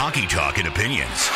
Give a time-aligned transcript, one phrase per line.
[0.00, 1.28] hockey talk and opinions.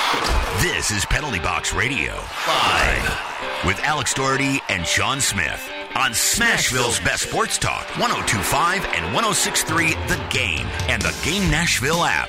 [0.62, 2.14] This is Penalty Box Radio,
[2.46, 9.94] live with Alex Daugherty and Shaun Smith on Smashville's Best Sports Talk, 1025 and 1063
[10.06, 12.28] The Game and the Game Nashville app.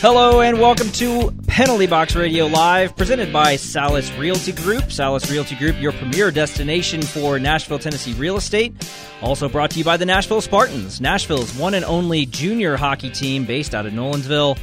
[0.00, 4.92] Hello and welcome to Penalty Box Radio Live, presented by Salas Realty Group.
[4.92, 8.72] Salas Realty Group, your premier destination for Nashville, Tennessee real estate.
[9.22, 13.44] Also brought to you by the Nashville Spartans, Nashville's one and only junior hockey team
[13.44, 14.56] based out of Nolensville.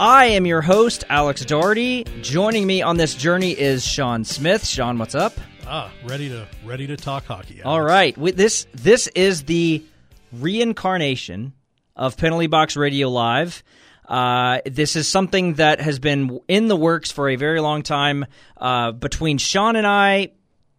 [0.00, 2.04] I am your host, Alex Daugherty.
[2.22, 4.66] Joining me on this journey is Shaun Smith.
[4.66, 5.34] Shaun, what's up?
[5.66, 7.56] Ah, ready to ready to talk hockey.
[7.56, 7.66] Alex.
[7.66, 9.84] All right, this this is the
[10.32, 11.52] reincarnation
[11.96, 13.62] of Penalty Box Radio Live.
[14.10, 18.26] Uh, this is something that has been in the works for a very long time.
[18.56, 20.32] Uh, between Shaun and I,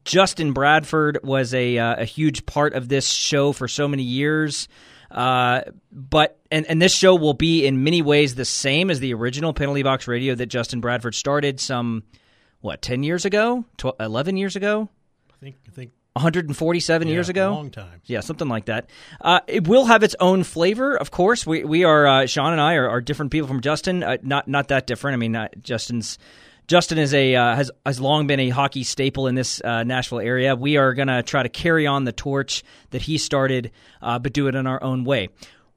[0.04, 4.67] Justin Bradford was a, uh, a huge part of this show for so many years.
[5.09, 5.62] Uh,
[5.94, 9.54] but and, and this show will be in many ways the same as the original
[9.54, 12.04] Penalty Box Radio that Justin Bradford started some
[12.60, 14.90] what ten years ago, 12, eleven years ago.
[15.29, 17.54] I think I think 147 yeah, years ago.
[17.54, 18.01] long time.
[18.05, 18.90] Yeah, something like that.
[19.21, 21.45] Uh, it will have its own flavor, of course.
[21.48, 24.04] We we are uh, Shaun and I are, are, different people from Justin.
[24.04, 25.13] Uh, not not that different.
[25.13, 26.17] I mean, not, Justin's
[26.67, 30.20] Justin is a uh, has has long been a hockey staple in this uh, Nashville
[30.20, 30.55] area.
[30.55, 34.34] We are going to try to carry on the torch that he started, uh, but
[34.34, 35.29] do it in our own way.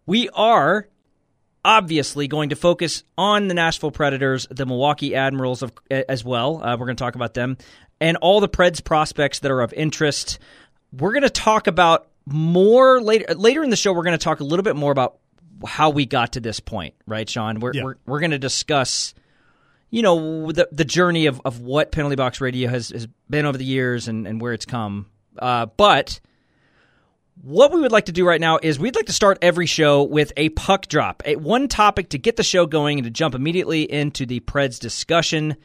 [0.06, 0.88] We are
[1.64, 6.62] obviously going to focus on the Nashville Predators, the Milwaukee Admirals of, as well.
[6.62, 7.56] Uh, we're going to talk about them
[8.00, 10.38] and all the Preds prospects that are of interest.
[10.92, 13.92] We're going to talk about more later later in the show.
[13.92, 15.18] We're going to talk a little bit more about
[15.66, 17.60] how we got to this point, right, Shaun?
[17.60, 17.84] We're Yeah.
[17.84, 19.14] we're, we're going to discuss,
[19.90, 23.56] you know, the the journey of, of what Penalty Box Radio has, has been over
[23.58, 25.06] the years and, and where it's come.
[25.38, 26.20] Uh, but
[27.44, 30.02] what we would like to do right now is we'd like to start every show
[30.02, 33.34] with a puck drop, a one topic to get the show going and to jump
[33.34, 35.56] immediately into the Preds discussion.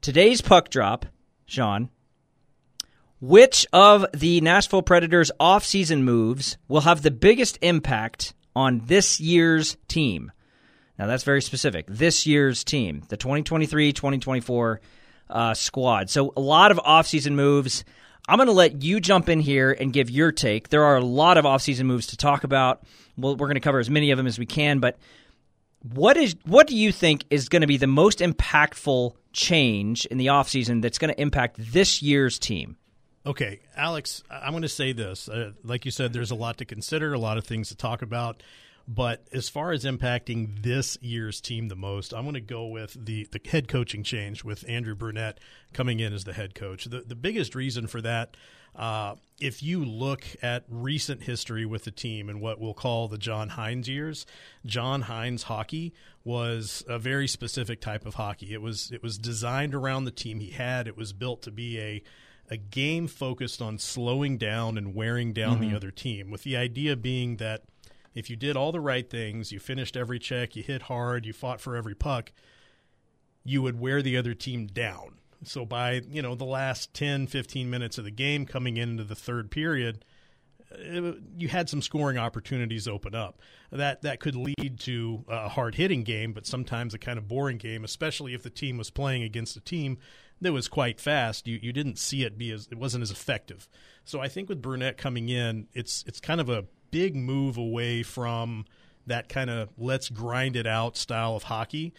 [0.00, 1.06] Today's puck drop,
[1.46, 1.90] Shaun.
[3.20, 9.76] Which of the Nashville Predators offseason moves will have the biggest impact on this year's
[9.86, 10.32] team?
[10.98, 11.86] Now, that's very specific.
[11.88, 14.80] This year's team, the 2023 2024
[15.28, 16.10] uh, squad.
[16.10, 17.84] So, a lot of offseason moves.
[18.30, 20.68] I'm going to let you jump in here and give your take.
[20.68, 22.84] There are a lot of offseason moves to talk about.
[23.18, 24.98] Well, we're going to cover as many of them as we can, but
[25.82, 30.16] what is what do you think is going to be the most impactful change in
[30.16, 32.76] the offseason that's going to impact this year's team?
[33.26, 35.28] Okay, Alex, I'm going to say this.
[35.28, 38.00] Uh, like you said, there's a lot to consider, a lot of things to talk
[38.00, 38.44] about.
[38.88, 42.96] But as far as impacting this year's team the most, I'm going to go with
[43.04, 45.38] the, the head coaching change with Andrew Brunette
[45.72, 46.86] coming in as the head coach.
[46.86, 48.36] The, the biggest reason for that,
[48.74, 53.18] uh, if you look at recent history with the team and what we'll call the
[53.18, 54.26] John Hynes years,
[54.66, 58.52] John Hynes hockey was a very specific type of hockey.
[58.52, 60.86] It was it was designed around the team he had.
[60.86, 62.02] It was built to be a
[62.50, 66.96] a game focused on slowing down and wearing down the other team, with the idea
[66.96, 67.62] being that
[68.14, 71.32] if you did all the right things, you finished every check, you hit hard, you
[71.32, 72.32] fought for every puck,
[73.44, 75.18] you would wear the other team down.
[75.44, 79.14] So by, you know, the last 10, 15 minutes of the game coming into the
[79.14, 80.04] third period,
[80.72, 83.40] it, you had some scoring opportunities open up.
[83.72, 87.58] That that could lead to a hard hitting game, but sometimes a kind of boring
[87.58, 89.98] game, especially if the team was playing against a team
[90.40, 91.46] that was quite fast.
[91.46, 93.68] You you didn't see it be as it wasn't as effective.
[94.04, 98.02] So I think with Brunette coming in, it's it's kind of a big move away
[98.02, 98.64] from
[99.06, 101.92] that kind of let's grind it out style of hockey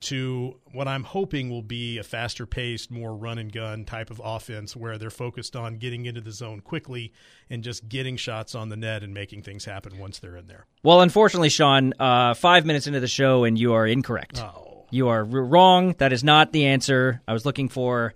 [0.00, 4.20] to what I'm hoping will be a faster paced, more run and gun type of
[4.24, 7.12] offense where they're focused on getting into the zone quickly
[7.50, 10.66] and just getting shots on the net and making things happen once they're in there.
[10.82, 14.40] Well, unfortunately, Shaun, uh, five minutes into the show and you are incorrect.
[14.40, 14.86] Oh.
[14.90, 15.94] You are wrong.
[15.98, 18.14] That is not the answer I was looking for.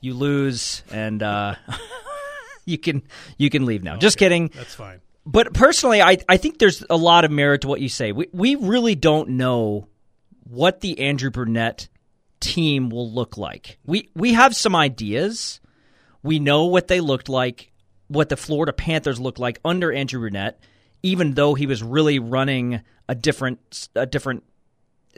[0.00, 1.54] You lose, and uh,
[2.66, 3.02] you can
[3.38, 3.96] you can leave now.
[3.96, 4.50] Just kidding.
[4.54, 5.00] That's fine.
[5.26, 8.12] But personally, I I think there's a lot of merit to what you say.
[8.12, 9.88] We we really don't know
[10.44, 11.88] what the Andrew Brunette
[12.40, 13.78] team will look like.
[13.84, 15.60] We we have some ideas.
[16.22, 17.72] We know what they looked like,
[18.08, 20.60] what the Florida Panthers looked like under Andrew Brunette,
[21.02, 24.44] even though he was really running a different a different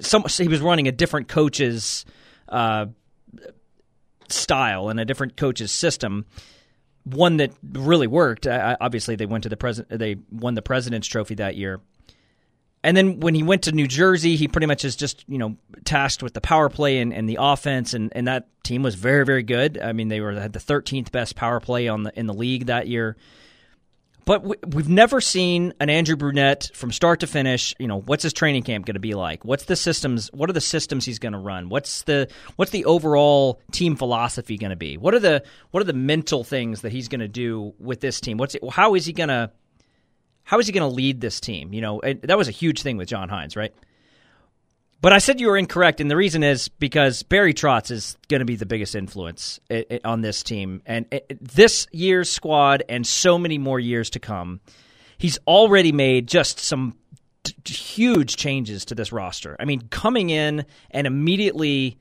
[0.00, 2.04] some he was running a different coach's
[2.48, 2.86] uh,
[4.28, 6.26] style and a different coach's system.
[7.04, 8.46] One that really worked.
[8.46, 9.98] Uh, obviously, they went to the president.
[9.98, 11.80] They won the President's Trophy that year.
[12.84, 15.56] And then when he went to New Jersey, he pretty much is just you know
[15.84, 19.24] tasked with the power play and, and the offense, and, and that team was very
[19.24, 19.78] very good.
[19.78, 22.66] I mean, they were had the 13th best power play on the in the league
[22.66, 23.16] that year.
[24.24, 27.74] But we, we've never seen an Andrew Brunette from start to finish.
[27.78, 29.44] You know, what's his training camp going to be like?
[29.44, 30.30] What's the systems?
[30.32, 31.68] What are the systems he's going to run?
[31.68, 34.96] What's the what's the overall team philosophy going to be?
[34.96, 38.20] What are the what are the mental things that he's going to do with this
[38.20, 38.36] team?
[38.36, 39.50] What's it, how is he going to
[40.44, 41.72] how is he going to lead this team?
[41.72, 43.74] You know, that was a huge thing with John Hynes, right?
[45.02, 48.38] But I said you were incorrect, and the reason is because Barry Trotz is going
[48.38, 49.58] to be the biggest influence
[50.04, 51.06] on this team, and
[51.40, 54.60] this year's squad, and so many more years to come.
[55.18, 56.96] He's already made just some
[57.66, 59.56] huge changes to this roster.
[59.58, 61.98] I mean, coming in and immediately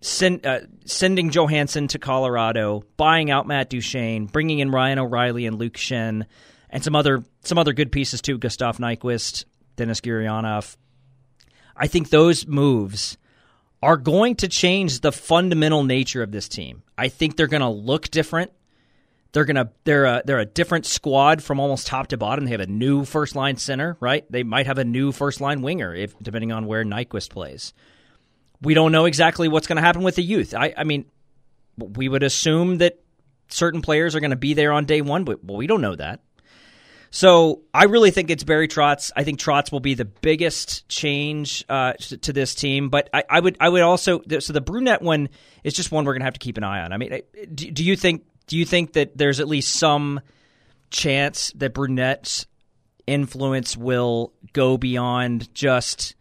[0.00, 5.58] send, uh, sending Johansen to Colorado, buying out Matt Duchene, bringing in Ryan O'Reilly and
[5.58, 6.24] Luke Schenn,
[6.70, 8.38] and some other some other good pieces too.
[8.38, 9.44] Gustav Nyquist,
[9.76, 10.76] Denis Gurianov.
[11.82, 13.18] I think those moves
[13.82, 16.84] are going to change the fundamental nature of this team.
[16.96, 18.52] I think they're going to look different.
[19.32, 22.44] They're gonna they're a, they're a different squad from almost top to bottom.
[22.44, 24.30] They have a new first line center, right?
[24.30, 27.72] They might have a new first line winger if depending on where Nyquist plays.
[28.60, 30.54] We don't know exactly what's going to happen with the youth.
[30.54, 31.06] I, I mean,
[31.78, 33.00] we would assume that
[33.48, 36.20] certain players are going to be there on day one, but we don't know that.
[37.14, 39.12] So I really think it's Barry Trotz.
[39.14, 42.88] I think Trotz will be the biggest change uh, to this team.
[42.88, 45.28] But I, I, would I would also so the Brunette one
[45.62, 46.90] is just one we're going to have to keep an eye on.
[46.90, 47.20] I mean,
[47.54, 50.20] do, do you think do you think that there's at least some
[50.90, 52.46] chance that Brunette's
[53.06, 56.14] influence will go beyond just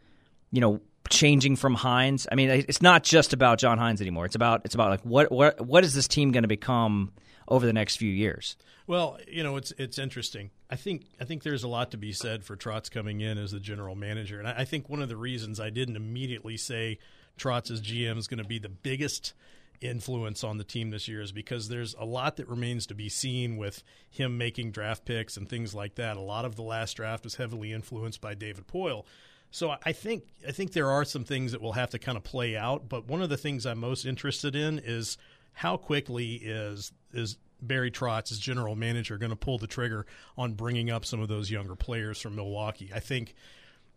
[0.52, 2.28] you know changing from Hynes?
[2.30, 4.26] I mean, it's not just about John Hynes anymore.
[4.26, 7.14] It's about it's about like what what what is this team going to become
[7.52, 8.56] over the next few years?
[8.88, 10.50] Well, you know, it's it's interesting.
[10.70, 13.52] I think I think there's a lot to be said for Trotz coming in as
[13.52, 16.98] the general manager, and I, I think one of the reasons I didn't immediately say
[17.38, 19.34] Trotz as GM is going to be the biggest
[19.82, 23.10] influence on the team this year is because there's a lot that remains to be
[23.10, 26.18] seen with him making draft picks and things like that.
[26.18, 29.06] A lot of the last draft was heavily influenced by David Poile.
[29.50, 32.24] So I think I think there are some things that will have to kind of
[32.24, 35.18] play out, but one of the things I'm most interested in is
[35.54, 40.06] how quickly is is Barry Trotz, as general manager, going to pull the trigger
[40.38, 42.92] on bringing up some of those younger players from Milwaukee.
[42.94, 43.36] I think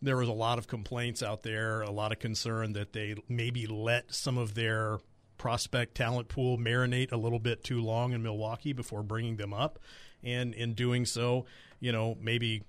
[0.01, 3.65] there was a lot of complaints out there, a lot of concern that they maybe
[3.65, 4.99] let some of their
[5.37, 9.79] prospect talent pool marinate a little bit too long in Milwaukee before bringing them up.
[10.23, 11.45] And in doing so,
[11.79, 12.63] you know, maybe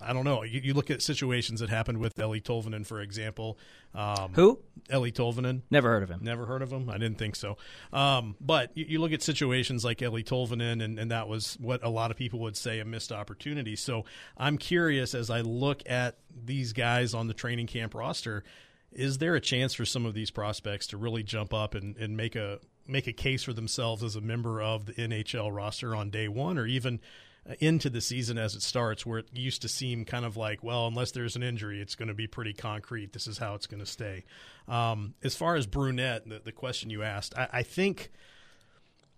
[0.00, 0.44] I don't know.
[0.44, 3.58] You, you, look at situations that happened with Eeli Tolvanen, for example.
[3.94, 4.60] Um, Who?
[4.90, 5.62] Eeli Tolvanen.
[5.70, 6.20] Never heard of him.
[6.22, 6.88] Never heard of him.
[6.88, 7.56] I didn't think so.
[7.92, 11.82] Um, but you, you, look at situations like Eeli Tolvanen, and, and that was what
[11.82, 13.74] a lot of people would say a missed opportunity.
[13.74, 14.04] So
[14.36, 18.44] I'm curious as I look at these guys on the training camp roster,
[18.92, 22.16] is there a chance for some of these prospects to really jump up and, and
[22.16, 26.08] make a make a case for themselves as a member of the NHL roster on
[26.08, 27.00] day one, or even
[27.60, 30.86] into the season as it starts, where it used to seem kind of like, well,
[30.86, 33.12] unless there's an injury, it's going to be pretty concrete.
[33.12, 34.24] This is how it's going to stay.
[34.66, 38.10] Um, as far as Brunette, the, the question you asked, I, I, think,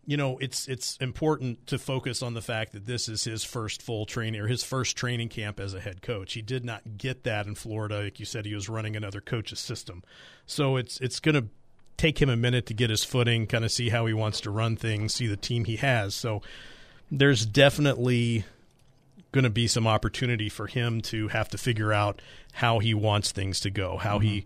[0.07, 3.83] you know, it's it's important to focus on the fact that this is his first
[3.83, 6.35] full training or his first training camp as a head coach.
[6.35, 8.03] He did not get that in Florida.
[8.05, 10.05] Like you said, he was running another coach's system,
[10.47, 11.49] so it's it's going to
[11.97, 14.51] take him a minute to get his footing, kind of see how he wants to
[14.51, 16.15] run things, see the team he has.
[16.15, 16.41] So
[17.11, 18.45] there's definitely
[19.33, 22.21] going to be some opportunity for him to have to figure out
[22.55, 24.27] how he wants things to go, how mm-hmm.
[24.27, 24.45] he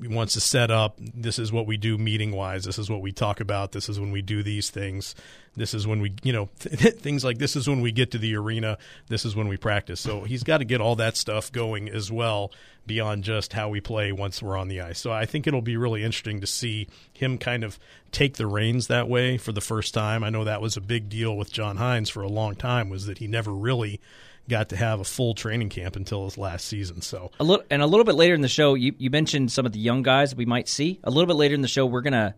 [0.00, 0.98] wants to set up.
[0.98, 2.64] This is what we do meeting wise.
[2.64, 3.72] This is what we talk about.
[3.72, 5.14] This is when we do these things.
[5.54, 8.36] This is when we, you know, things like this is when we get to the
[8.36, 8.78] arena.
[9.08, 10.00] This is when we practice.
[10.00, 12.52] So he's got to get all that stuff going as well
[12.86, 15.00] beyond just how we play once we're on the ice.
[15.00, 17.78] So I think it'll be really interesting to see him kind of
[18.12, 20.22] take the reins that way for the first time.
[20.22, 23.06] I know that was a big deal with John Hynes for a long time was
[23.06, 24.00] that he never really
[24.48, 27.02] got to have a full training camp until his last season.
[27.02, 29.66] So a little and a little bit later in the show, you, you mentioned some
[29.66, 31.00] of the young guys we might see.
[31.04, 32.34] A little bit later in the show, we're gonna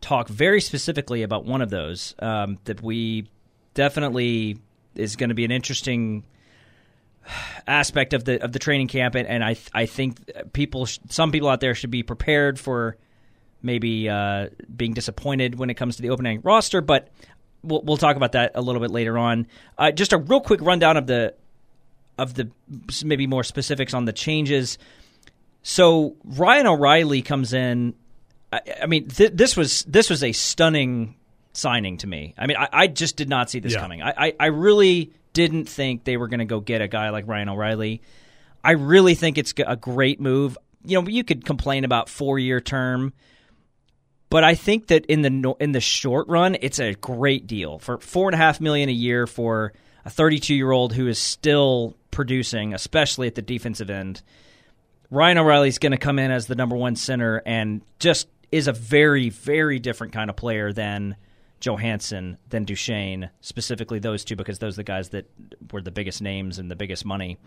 [0.00, 3.28] talk very specifically about one of those um, that we
[3.74, 4.58] definitely
[4.94, 6.24] is going to be an interesting
[7.66, 10.18] aspect of the of the training camp, and, and I I think
[10.52, 12.96] people some people out there should be prepared for
[13.62, 17.08] maybe uh, being disappointed when it comes to the opening roster, but
[17.62, 19.46] we'll, we'll talk about that a little bit later on.
[19.76, 21.34] Uh, just a real quick rundown of the
[22.18, 22.50] of the
[23.04, 24.78] maybe more specifics on the changes.
[25.62, 27.94] So Ryan O'Reilly comes in.
[28.52, 31.16] I, I mean, th- this was this was a stunning
[31.52, 32.34] signing to me.
[32.38, 33.80] I mean, I, I just did not see this yeah.
[33.80, 34.02] coming.
[34.02, 37.26] I, I, I really didn't think they were going to go get a guy like
[37.26, 38.02] Ryan O'Reilly.
[38.64, 40.58] I really think it's a great move.
[40.84, 43.12] You know, you could complain about four year term
[44.30, 47.98] but I think that in the in the short run, it's a great deal for
[47.98, 49.72] four and a half million a year for
[50.04, 54.22] a 32 year old who is still producing, especially at the defensive end.
[55.10, 58.72] Ryan O'Reilly's going to come in as the number one center and just is a
[58.72, 61.16] very, very different kind of player than
[61.60, 65.30] Johansen, than Duchene, specifically those two, because those are the guys that
[65.72, 67.38] were the biggest names and the biggest money.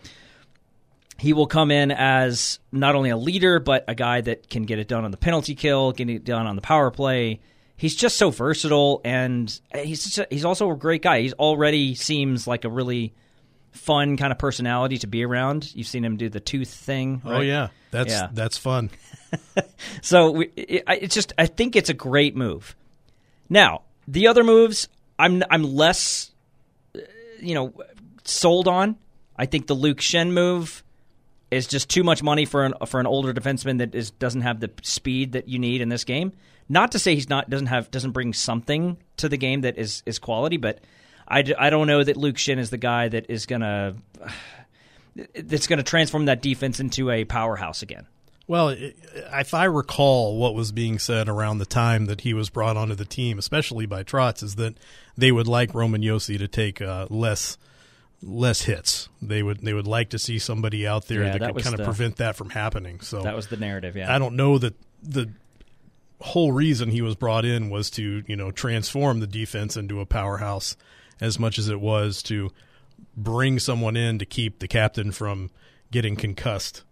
[1.21, 4.79] He will come in as not only a leader, but a guy that can get
[4.79, 7.41] it done on the penalty kill, get it done on the power play.
[7.77, 11.21] He's just so versatile, and he's a, he's also a great guy.
[11.21, 13.13] He already seems like a really
[13.69, 15.71] fun kind of personality to be around.
[15.75, 17.21] You've seen him do the tooth thing.
[17.23, 18.29] Oh yeah, that's Yeah.
[18.33, 18.89] that's fun.
[20.01, 22.75] So we, it, it's just I think it's a great move.
[23.47, 24.87] Now the other moves,
[25.19, 26.31] I'm I'm less,
[26.95, 26.99] uh,
[27.39, 27.73] you know,
[28.23, 28.97] sold on.
[29.37, 30.83] I think the Luke Schenn move
[31.51, 34.59] is just too much money for an for an older defenseman that is doesn't have
[34.59, 36.31] the speed that you need in this game.
[36.69, 40.01] Not to say he's not doesn't have doesn't bring something to the game that is
[40.05, 40.79] is quality, but
[41.27, 43.95] I, I don't know that Luke Schenn is the guy that is gonna
[45.35, 48.07] that's gonna transform that defense into a powerhouse again.
[48.47, 52.75] Well, if I recall what was being said around the time that he was brought
[52.75, 54.75] onto the team, especially by Trotz, is that
[55.15, 57.57] they would like Roman Josi to take uh, less
[58.23, 59.09] less hits.
[59.21, 61.73] They would they would like to see somebody out there Yeah, that, that could kind
[61.73, 62.99] of the- prevent that from happening.
[63.01, 64.13] So That was the narrative, yeah.
[64.13, 65.31] I don't know that the
[66.19, 70.05] whole reason he was brought in was to you know transform the defense into a
[70.05, 70.77] powerhouse
[71.19, 72.51] as much as it was to
[73.17, 75.49] bring someone in to keep the captain from
[75.91, 76.83] getting concussed.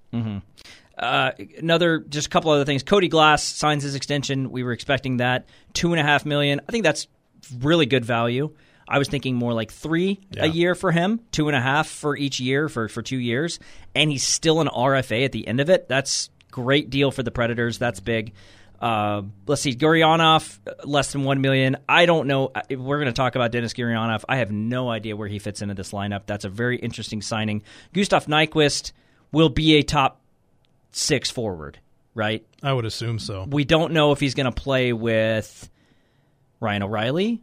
[0.98, 2.84] Uh, another, just a couple other things.
[2.84, 4.52] Cody Glass signs his extension.
[4.52, 6.60] We were expecting that two and a half million.
[6.68, 7.08] I think that's
[7.60, 8.54] really good value.
[8.90, 10.46] I was thinking more like three Yeah.
[10.46, 13.60] a year for him, two and a half for each year for for two years,
[13.96, 15.88] and he's still an RFA at the end of it.
[15.88, 17.78] That's great deal for the Predators.
[17.78, 18.34] That's big.
[18.82, 21.76] Uh, let's see, Gurianov less than one million.
[21.88, 22.52] I don't know.
[22.70, 24.24] We're going to talk about Denis Gurianov.
[24.30, 26.22] I have no idea where he fits into this lineup.
[26.28, 27.62] That's a very interesting signing.
[27.94, 28.94] Gustav Nyquist
[29.34, 30.22] will be a top
[30.94, 31.78] six forward,
[32.16, 32.46] right?
[32.64, 33.46] I would assume so.
[33.50, 35.70] We don't know if he's going to play with
[36.62, 37.42] Ryan O'Reilly,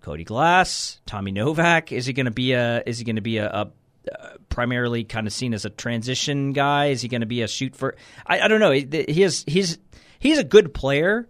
[0.00, 1.92] Cody Glass, Tommy Novak.
[1.92, 2.82] Is he going to be a?
[2.86, 3.70] Is he going to be a, a
[4.12, 6.86] uh, primarily kind of seen as a transition guy?
[6.86, 7.96] Is he going to be a shoot for?
[8.26, 8.70] I, I don't know.
[8.70, 9.78] He is he's
[10.18, 11.28] he's a good player.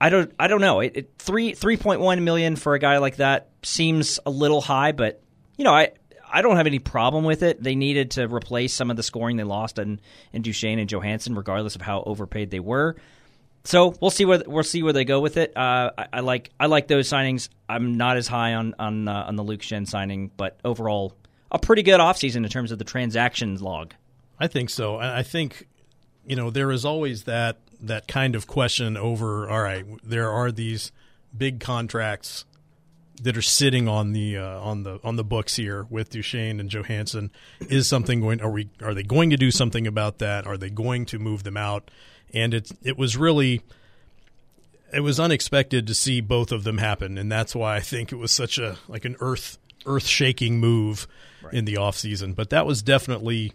[0.00, 0.80] I don't I don't know.
[0.80, 4.60] It, it, three three point one million for a guy like that seems a little
[4.60, 5.22] high, but
[5.56, 5.92] you know I.
[6.28, 7.62] I don't have any problem with it.
[7.62, 10.00] They needed to replace some of the scoring they lost in,
[10.32, 12.96] in Duchene and Johansen, regardless of how overpaid they were.
[13.66, 15.56] So we'll see where we'll see where they go with it.
[15.56, 17.48] Uh, I, I like I like those signings.
[17.68, 21.16] I'm not as high on on uh, on the Luke Schenn signing, but overall
[21.50, 23.94] a pretty good offseason in terms of the transactions log.
[24.38, 24.98] I think so.
[24.98, 25.66] I think
[26.24, 29.50] you know there is always that that kind of question over.
[29.50, 30.92] All right, there are these
[31.36, 32.44] big contracts
[33.22, 36.70] that are sitting on the uh, on the on the books here with Duchene and
[36.70, 37.30] Johansen.
[37.68, 38.40] Is something going?
[38.40, 38.68] Are we?
[38.80, 40.46] Are they going to do something about that?
[40.46, 41.90] Are they going to move them out?
[42.34, 43.62] And it it was really
[44.92, 48.16] it was unexpected to see both of them happen, and that's why I think it
[48.16, 51.06] was such a like an earth earth shaking move
[51.52, 52.34] in the offseason.
[52.34, 53.52] But that was definitely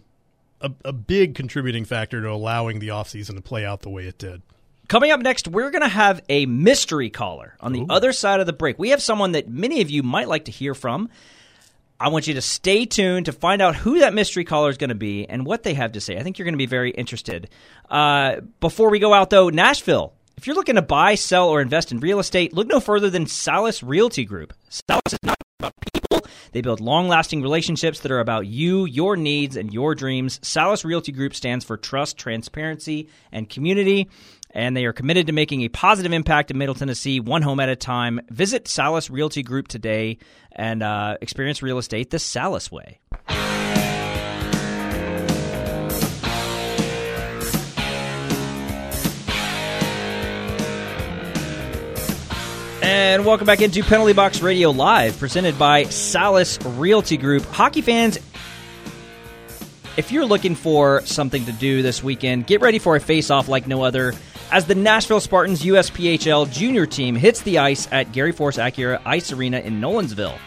[0.60, 4.18] a, a big contributing factor to allowing the offseason to play out the way it
[4.18, 4.42] did.
[4.88, 8.46] Coming up next, we're going to have a mystery caller on the other side of
[8.46, 8.78] the break.
[8.78, 11.08] We have someone that many of you might like to hear from.
[12.02, 14.88] I want you to stay tuned to find out who that mystery caller is going
[14.88, 16.18] to be and what they have to say.
[16.18, 17.48] I think you're going to be very interested.
[17.88, 20.12] Uh, before we go out, though, Nashville.
[20.36, 23.26] If you're looking to buy, sell, or invest in real estate, look no further than
[23.26, 24.52] Salas Realty Group.
[24.68, 26.26] Salas is not about people.
[26.50, 30.40] They build long lasting relationships that are about you, your needs, and your dreams.
[30.42, 34.10] Salas Realty Group stands for trust, transparency, and community.
[34.54, 37.70] And they are committed to making a positive impact in Middle Tennessee, one home at
[37.70, 38.20] a time.
[38.28, 40.18] Visit Salas Realty Group today
[40.50, 42.98] and uh, experience real estate the Salas way.
[52.82, 57.44] And welcome back into Penalty Box Radio Live, presented by Salas Realty Group.
[57.44, 58.18] Hockey fans,
[59.96, 63.66] if you're looking for something to do this weekend, get ready for a face-off like
[63.66, 64.12] no other
[64.52, 69.32] as the Nashville Spartans USPHL junior team hits the ice at Gary Force Acura Ice
[69.32, 70.38] Arena in Nolensville.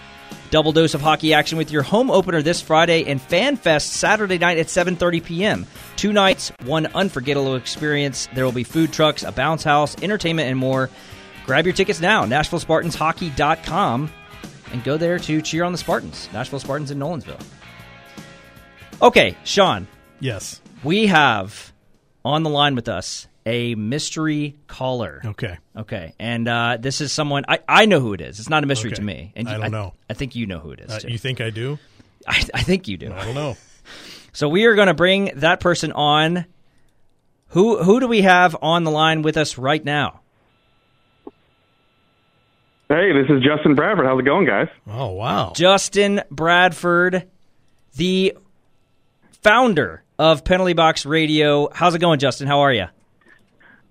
[0.52, 4.38] Double dose of hockey action with your home opener this Friday and Fan Fest Saturday
[4.38, 5.66] night at 7:30 p.m.
[5.96, 8.30] Two nights, one unforgettable experience.
[8.36, 10.92] There will be food trucks, a bounce house, entertainment, and more.
[11.48, 14.12] Grab your tickets now, NashvilleSpartansHockey.com,
[14.72, 16.30] and go there to cheer on the Spartans.
[16.32, 17.42] Nashville Spartans in Nolensville.
[19.02, 19.88] Okay, Shaun,
[20.20, 20.62] Yes.
[20.84, 21.74] we have
[22.24, 25.22] on the line with us a mystery caller.
[25.24, 25.58] Okay.
[25.78, 28.40] Okay, and uh, this is someone I, I know who it is.
[28.40, 28.96] It's not a mystery Okay.
[28.98, 29.94] to me, and I don't know.
[30.10, 31.10] I think you know who it is Uh, too.
[31.10, 31.78] you think I do?
[32.28, 33.12] I, I think you do.
[33.14, 33.58] I don't know.
[34.34, 36.46] So we are going to bring that person on.
[37.50, 40.20] Who who do we have on the line with us right now?
[42.90, 44.06] Hey, this is Justin Bradford.
[44.06, 44.68] How's it going, guys?
[44.88, 45.54] Oh wow.
[45.56, 47.28] Justin Bradford,
[47.96, 48.38] the
[49.42, 51.70] founder of Penalty Box Radio.
[51.74, 52.48] How's it going, Justin?
[52.48, 52.88] How are you?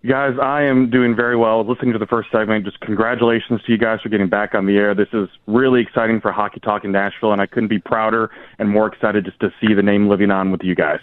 [0.06, 1.66] Guys, I am doing very well.
[1.66, 4.76] Listening to the first segment, just congratulations to you guys for getting back on the
[4.76, 4.94] air.
[4.94, 8.68] This is really exciting for Hockey Talk in Nashville, and I couldn't be prouder and
[8.68, 11.00] more excited just to see the name living on with you guys.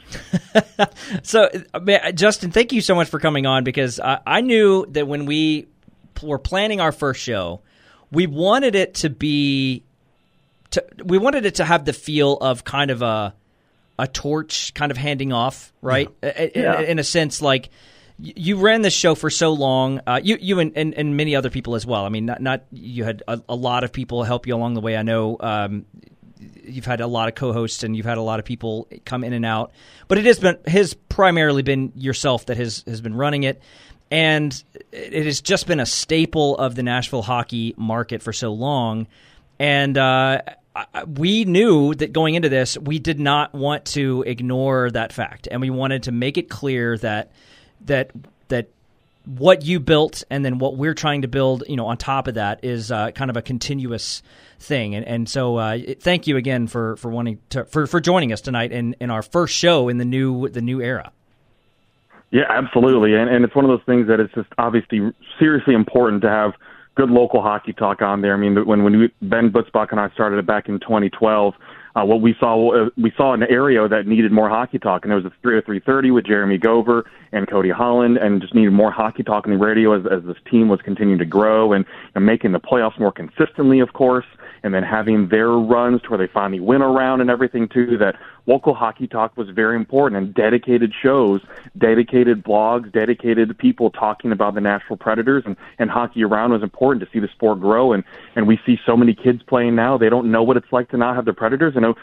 [1.24, 1.50] So,
[2.16, 5.68] Justin, thank you so much for coming on because I, I knew that when we
[6.22, 7.62] were planning our first show,
[8.12, 9.84] we wanted it to be,
[10.72, 13.34] to, we wanted it to have the feel of kind of a,
[14.00, 16.10] a torch kind of handing off, right?
[16.24, 17.70] I- I- In, a sense, like
[18.22, 21.50] you ran this show for so long, uh, you you and, and, and many other
[21.50, 22.06] people as well.
[22.06, 24.82] I mean, not not you had a, a lot of people help you along the
[24.82, 24.96] way.
[24.96, 25.86] I know um,
[26.64, 29.34] you've had a lot of co-hosts and you've had a lot of people come in
[29.34, 29.72] and out,
[30.08, 33.62] but it has been has primarily been yourself that has has been running it,
[34.12, 39.08] and it has just been a staple of the Nashville hockey market for so long,
[39.60, 39.98] and.
[39.98, 40.42] Uh,
[41.06, 45.60] we knew that going into this, we did not want to ignore that fact, and
[45.60, 47.34] we wanted to make it clear that
[47.86, 48.12] that
[48.50, 48.68] that
[49.26, 52.36] what you built and then what we're trying to build, you know, on top of
[52.36, 54.24] that is uh, kind of a continuous
[54.60, 54.96] thing.
[54.96, 58.42] And and so uh, thank you again for for wanting to for, for joining us
[58.42, 61.12] tonight in, in our first show in the new the new era.
[62.32, 63.14] Yeah, absolutely.
[63.16, 66.54] And, and it's one of those things that it's just obviously seriously important to have
[66.96, 68.34] good local hockey talk on there.
[68.34, 71.54] I mean, when when we, Ben Butzbach and I started it back in 2012,
[71.96, 75.12] uh, what we saw uh, we saw an area that needed more hockey talk, and
[75.12, 79.24] there was a 30330 with Jeremy Gover and Cody Holland, and just needed more hockey
[79.24, 82.52] talk on the radio as, as this team was continuing to grow and, and making
[82.52, 84.26] the playoffs more consistently, of course,
[84.64, 87.98] and then having their runs to where they finally win around and everything too.
[87.98, 88.16] That
[88.48, 91.42] local hockey talk was very important, and dedicated shows,
[91.78, 97.04] dedicated blogs, dedicated people talking about the Nashville Predators and, and hockey around was important
[97.06, 97.94] to see the sport grow.
[97.94, 98.04] And
[98.36, 100.98] and we see so many kids playing now; they don't know what it's like to
[100.98, 101.74] not have the Predators.
[101.76, 101.96] I know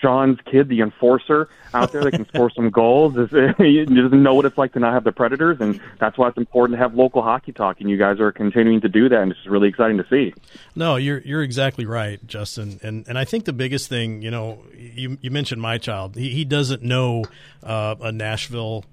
[0.00, 4.44] Shaun's kid, the enforcer out there that can score some goals, he doesn't know what
[4.44, 7.22] it's like to not have the Predators, and that's why it's important to have local
[7.22, 7.80] hockey talk.
[7.80, 10.34] And you guys are continuing to do that, and it's really exciting to see.
[10.74, 12.80] No, you're you're exactly right, Justin.
[12.82, 16.16] And and I think the biggest thing, you know, you you mentioned my child.
[16.16, 17.24] He he doesn't know
[17.62, 18.84] uh, a Nashville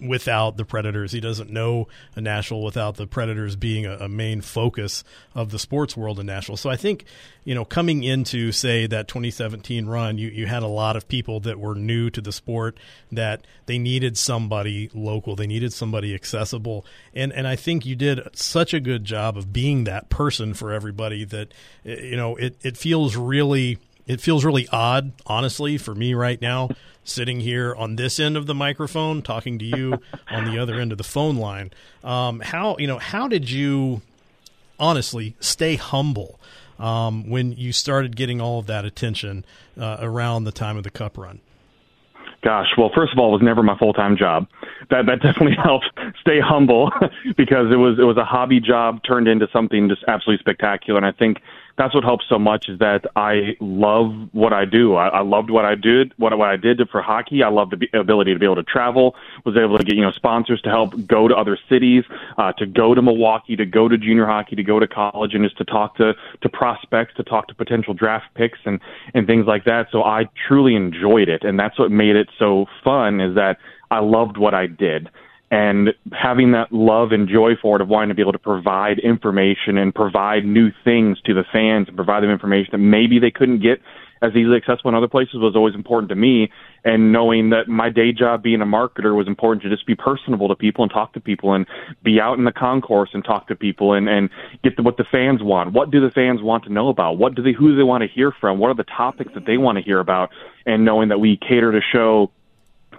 [0.00, 1.12] without the Predators.
[1.12, 5.02] He doesn't know a Nashville without the Predators being a, a main focus
[5.34, 6.56] of the sports world in Nashville.
[6.56, 7.04] So I think,
[7.44, 11.40] you know, coming into say that 2017 run, you you had a lot of people
[11.40, 12.78] that were new to the sport
[13.10, 16.84] that they needed somebody local, they needed somebody accessible,
[17.14, 20.72] and and I think you did such a good job of being that person for
[20.72, 21.52] everybody that
[21.84, 23.78] you know it it feels really
[24.08, 26.70] it feels really odd, honestly, for me right now,
[27.04, 30.90] sitting here on this end of the microphone, talking to you on the other end
[30.90, 31.70] of the phone line.
[32.02, 32.98] Um, how you know?
[32.98, 34.00] How did you
[34.80, 36.40] honestly stay humble
[36.78, 39.44] um, when you started getting all of that attention
[39.78, 41.40] uh, around the time of the Cup run?
[42.42, 44.46] Gosh, well, first of all, it was never my full time job.
[44.90, 45.86] That that definitely helped
[46.20, 46.90] stay humble
[47.36, 50.96] because it was it was a hobby job turned into something just absolutely spectacular.
[50.98, 51.42] And I think
[51.76, 54.96] that's what helps so much is that I love what I do.
[54.96, 57.42] I, I loved what I did, what what I did for hockey.
[57.42, 59.14] I loved the ability to be able to travel.
[59.44, 62.04] Was able to get you know sponsors to help go to other cities,
[62.36, 65.44] uh, to go to Milwaukee, to go to junior hockey, to go to college, and
[65.44, 68.80] just to talk to to prospects, to talk to potential draft picks and
[69.14, 69.86] and things like that.
[69.92, 73.20] So I truly enjoyed it, and that's what made it so fun.
[73.20, 73.58] Is that
[73.90, 75.08] I loved what I did
[75.50, 78.98] and having that love and joy for it of wanting to be able to provide
[78.98, 83.30] information and provide new things to the fans and provide them information that maybe they
[83.30, 83.80] couldn't get
[84.22, 86.50] as easily accessible in other places was always important to me.
[86.84, 90.48] And knowing that my day job being a marketer was important to just be personable
[90.48, 91.66] to people and talk to people and
[92.02, 94.30] be out in the concourse and talk to people and, and
[94.62, 95.72] get what the fans want.
[95.72, 97.18] What do the fans want to know about?
[97.18, 98.58] What do they, who do they want to hear from?
[98.58, 100.30] What are the topics that they want to hear about?
[100.66, 102.30] And knowing that we cater to show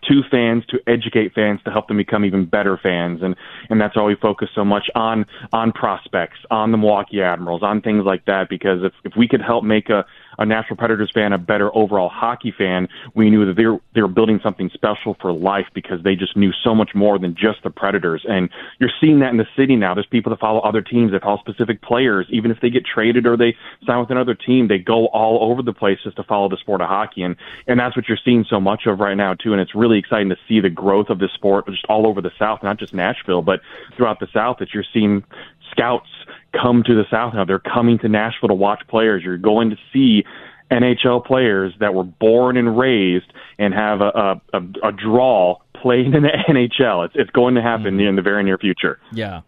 [0.07, 3.21] to fans to educate fans to help them become even better fans.
[3.21, 3.35] And
[3.69, 7.81] and that's why we focus so much on on prospects on the Milwaukee Admirals on
[7.81, 10.05] things like that because if if we could help make a
[10.39, 14.01] a Nashville Predators fan, a better overall hockey fan, we knew that they were, they
[14.01, 17.61] were building something special for life because they just knew so much more than just
[17.63, 18.25] the Predators.
[18.27, 18.49] And
[18.79, 19.93] you're seeing that in the city now.
[19.93, 22.25] There's people that follow other teams, that follow specific players.
[22.29, 25.61] Even if they get traded or they sign with another team, they go all over
[25.61, 27.21] the place just to follow the sport of hockey.
[27.21, 27.35] And,
[27.67, 29.51] and that's what you're seeing so much of right now, too.
[29.51, 32.31] And it's really exciting to see the growth of this sport just all over the
[32.39, 33.59] South, not just Nashville, but
[33.97, 35.23] throughout the South that you're seeing
[35.71, 36.07] scouts
[36.53, 37.45] come to the South now.
[37.45, 39.23] They're coming to Nashville to watch players.
[39.23, 40.23] You're going to see
[40.71, 46.23] NHL players that were born and raised and have a, a, a, draw playing in
[46.23, 47.05] the NHL.
[47.05, 48.07] It's, it's going to happen mm-hmm.
[48.07, 48.99] in the very near future.
[49.11, 49.41] Yeah.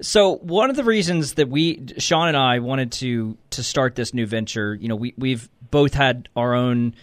[0.00, 4.12] So one of the reasons that we, Shaun and I, wanted to to start this
[4.12, 6.94] new venture, you know, we we've both had our own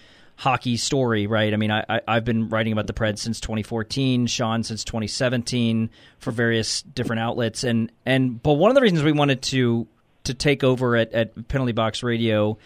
[0.42, 1.54] hockey story, right?
[1.54, 5.92] I mean, I, I have been writing about the Preds since 2014, Shaun since 2017
[6.18, 9.88] for various different outlets, and and but one of the reasons we wanted to
[10.24, 12.58] to take over at, at Penalty Box Radio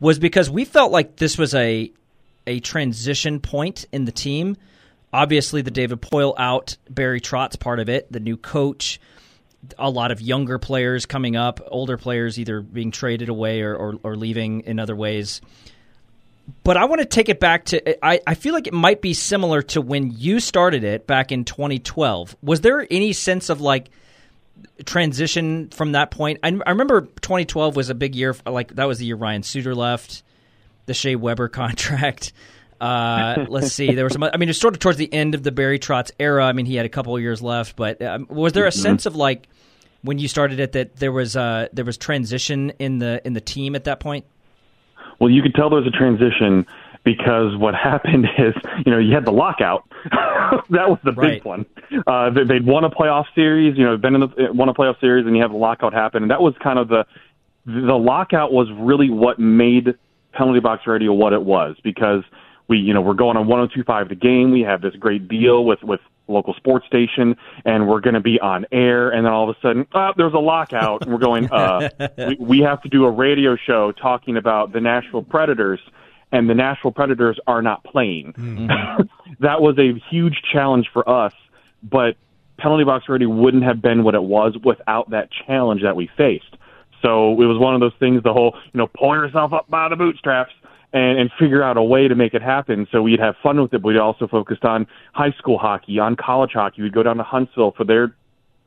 [0.00, 1.92] was because we felt like this was a
[2.46, 4.56] a transition point in the team.
[5.12, 8.98] Obviously, the David Poile out, Barry Trotz part of it, the new coach,
[9.78, 13.94] a lot of younger players coming up, older players either being traded away or, or,
[14.02, 15.42] or leaving in other ways.
[16.64, 19.12] But I want to take it back to I, I feel like it might be
[19.12, 22.36] similar to when you started it back in 2012.
[22.42, 23.90] Was there any sense of like
[24.84, 26.40] transition from that point?
[26.42, 28.34] I, I remember 2012 was a big year.
[28.46, 30.22] Like that was the year Ryan Suter left,
[30.86, 32.32] the Shea Weber contract.
[32.80, 33.94] Uh, let's see.
[33.94, 34.22] There was some.
[34.22, 36.46] I mean, it's sort of towards the end of the Barry Trotz era.
[36.46, 38.80] I mean, he had a couple of years left, but um, was there a mm-hmm.
[38.80, 39.48] sense of like
[40.02, 43.40] when you started it that there was uh, there was transition in the in the
[43.40, 44.24] team at that point?
[45.18, 46.66] Well, you could tell there was a transition
[47.04, 48.54] because what happened is,
[48.84, 49.88] you know, you had the lockout.
[50.70, 51.44] that was the big right.
[51.44, 51.66] one.
[52.06, 55.26] Uh, they'd won a playoff series, you know, been in the won a playoff series,
[55.26, 57.06] and you have the lockout happen, and that was kind of the
[57.66, 59.94] the lockout was really what made
[60.32, 62.22] penalty box radio what it was because
[62.68, 64.50] we, you know, we're going on 102.5 the game.
[64.50, 68.38] We have this great deal with with local sports station, and we're going to be
[68.38, 69.08] on air.
[69.10, 71.50] And then all of a sudden, oh, there's a lockout, and we're going.
[71.50, 75.80] Uh, we, we have to do a radio show talking about the Nashville Predators,
[76.30, 78.34] and the Nashville Predators are not playing.
[78.34, 79.02] Mm-hmm.
[79.40, 81.32] that was a huge challenge for us,
[81.82, 82.16] but
[82.58, 86.56] penalty box radio wouldn't have been what it was without that challenge that we faced.
[87.00, 88.22] So it was one of those things.
[88.24, 90.52] The whole, you know, pull yourself up by the bootstraps
[90.92, 92.86] and, and figure out a way to make it happen.
[92.90, 96.16] So we'd have fun with it, but we also focused on high school hockey, on
[96.16, 96.82] college hockey.
[96.82, 98.14] We'd go down to Huntsville for their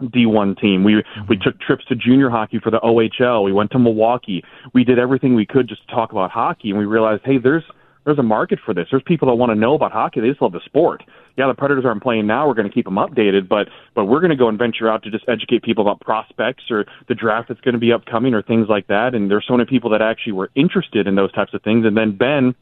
[0.01, 0.83] D1 team.
[0.83, 1.27] We mm-hmm.
[1.27, 3.43] we took trips to junior hockey for the OHL.
[3.43, 4.43] We went to Milwaukee.
[4.73, 7.63] We did everything we could just to talk about hockey, and we realized, hey, there's
[8.05, 8.87] there's a market for this.
[8.89, 10.21] There's people that want to know about hockey.
[10.21, 11.03] They just love the sport.
[11.37, 12.47] Yeah, the Predators aren't playing now.
[12.47, 15.03] We're going to keep them updated, but but we're going to go and venture out
[15.03, 18.41] to just educate people about prospects or the draft that's going to be upcoming or
[18.41, 19.15] things like that.
[19.15, 21.85] And there's so many people that actually were interested in those types of things.
[21.85, 22.55] And then Ben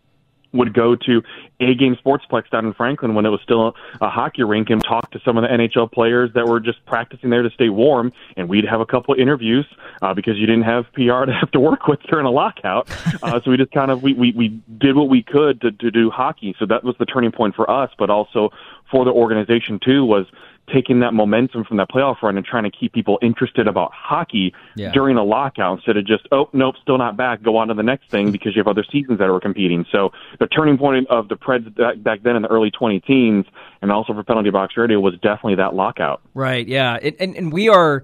[0.53, 1.21] would go to
[1.59, 5.11] A Game Sportsplex down in Franklin when it was still a hockey rink and talk
[5.11, 8.11] to some of the NHL players that were just practicing there to stay warm.
[8.37, 9.65] And we'd have a couple of interviews
[10.01, 12.89] uh, because you didn't have PR to have to work with during a lockout.
[13.21, 15.91] Uh, so we just kind of we, we we did what we could to to
[15.91, 16.55] do hockey.
[16.57, 18.51] So that was the turning point for us, but also
[18.89, 20.25] for the organization too was
[20.73, 24.53] taking that momentum from that playoff run and trying to keep people interested about hockey
[24.75, 24.91] yeah.
[24.91, 27.83] during a lockout instead of just, oh, nope, still not back, go on to the
[27.83, 29.85] next thing because you have other seasons that are competing.
[29.91, 33.45] So the turning point of the Preds back then in the early 20 teens
[33.81, 36.21] and also for Penalty Box Radio was definitely that lockout.
[36.33, 36.97] Right, yeah.
[37.01, 38.03] And, and, and we are.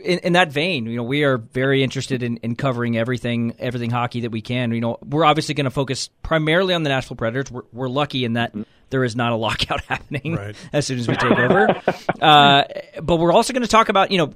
[0.00, 3.90] In, in, that vein, you know, we are very interested in, in covering everything, everything
[3.90, 4.72] hockey that we can.
[4.72, 7.50] You know, we're obviously going to focus primarily on the Nashville Predators.
[7.50, 8.54] We're, we're lucky in that
[8.90, 10.56] there is not a lockout happening right.
[10.72, 11.80] as soon as we take over.
[12.20, 12.64] uh,
[13.02, 14.32] but we're also going to talk about you know.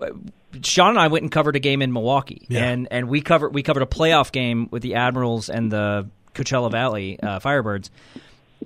[0.65, 2.65] Shaun and I went and covered a game in Milwaukee, yeah.
[2.65, 6.73] and, and we covered we covered a playoff game with the Admirals and the Coachella
[6.73, 7.89] Valley uh, Firebirds.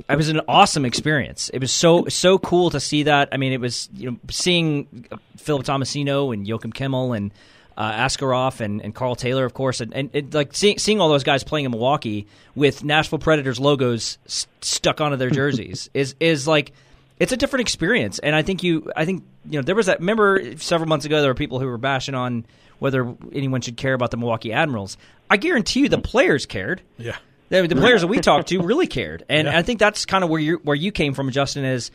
[0.08, 1.50] It was an awesome experience.
[1.50, 3.28] It was so so cool to see that.
[3.32, 7.32] I mean, it was you know seeing Philip Tomasino and Joakim Kemell and
[7.76, 11.08] uh, Askarov and, and Karl Taylor, of course, and, and it, like seeing, seeing all
[11.08, 16.14] those guys playing in Milwaukee with Nashville Predators logos st- stuck onto their jerseys is
[16.20, 16.72] is like
[17.18, 18.18] it's a different experience.
[18.18, 20.00] And I think you, I think you know, there was that.
[20.00, 22.44] Remember several months ago, there were people who were bashing on
[22.78, 24.96] whether anyone should care about the Milwaukee Admirals.
[25.30, 26.82] I guarantee you, the players cared.
[26.98, 27.16] Yeah,
[27.54, 29.58] the, the players that we talked to really cared, and yeah.
[29.58, 31.64] I think that's kind of where you where you came from, Justin.
[31.64, 31.90] Is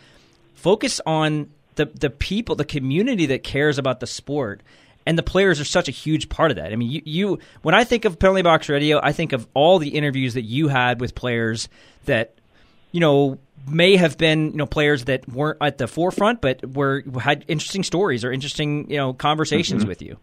[0.55, 4.61] focus on the the people, the community that cares about the sport
[5.09, 6.71] and the players are such a huge part of that.
[6.71, 9.79] I mean, you, you when I think of penalty box radio, I think of all
[9.79, 11.67] the interviews that you had with players
[12.05, 12.35] that
[12.91, 17.03] you know may have been you know players that weren't at the forefront, but were
[17.19, 19.89] had interesting stories or interesting you know conversations mm-hmm.
[19.89, 20.17] with you.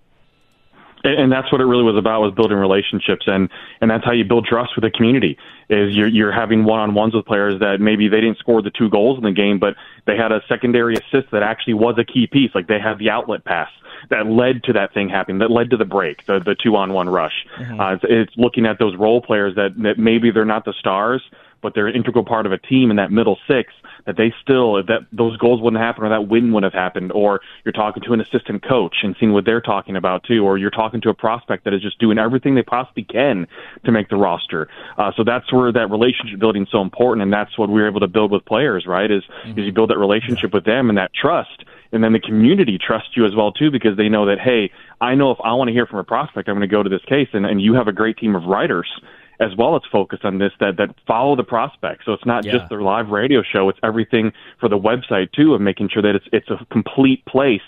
[1.07, 3.25] And that's what it really was about was building relationships.
[3.27, 3.49] And
[3.81, 5.39] and that's how you build trust with the community
[5.69, 8.71] is you're you're having one on ones with players that maybe they didn't score the
[8.71, 12.05] two goals in the game but they had a secondary assist that actually was a
[12.05, 12.51] key piece.
[12.55, 13.71] Like they had the outlet pass
[14.11, 16.93] that led to that thing happening that led to the break the the two on
[16.93, 17.47] one rush.
[17.59, 17.81] Mm-hmm.
[17.81, 21.23] uh, it's, it's looking at those role players that that maybe they're not the stars
[21.63, 23.73] but they're an integral part of a team in that middle six
[24.07, 27.13] that they still if that those goals wouldn't happen or that win wouldn't have happened
[27.13, 30.57] or you're talking to an assistant coach and seeing what they're talking about too or
[30.57, 33.47] you're talking to a prospect that is just doing everything they possibly can
[33.85, 37.33] to make the roster uh, so that's where that relationship building is so important and
[37.33, 39.59] that's what we're able to build with players right is mm-hmm.
[39.59, 43.11] is you build that relationship with them and that trust and then the community trusts
[43.17, 45.75] you as well too because they know that hey I know if I want to
[45.75, 47.89] hear from a prospect I'm going to go to this case and, and you have
[47.89, 48.89] a great team of writers
[49.41, 52.05] as well as focus on this that that follow the prospect.
[52.05, 52.53] So it's not yeah.
[52.53, 56.15] just their live radio show; it's everything for the website too, of making sure that
[56.15, 57.61] it's it's a complete place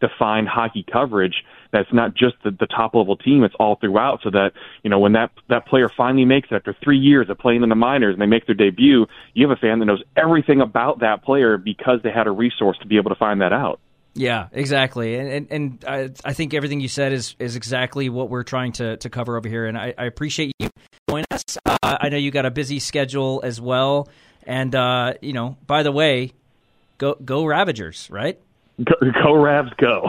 [0.00, 1.44] to find hockey coverage.
[1.70, 4.20] That's not just the, the top level team; it's all throughout.
[4.22, 7.38] So that you know when that that player finally makes it after three years of
[7.38, 10.02] playing in the minors and they make their debut, you have a fan that knows
[10.16, 13.52] everything about that player because they had a resource to be able to find that
[13.52, 13.80] out.
[14.14, 18.28] Yeah, exactly, and and, and I, I, think everything you said is is exactly what
[18.28, 20.68] we're trying to, to cover over here, and I, I appreciate you
[21.08, 21.56] joining us.
[21.64, 24.10] Uh, I know you got a busy schedule as well,
[24.44, 26.32] and uh, you know, by the way,
[26.98, 28.38] go go Ravagers, right?
[28.84, 30.08] Go, go Ravs, go!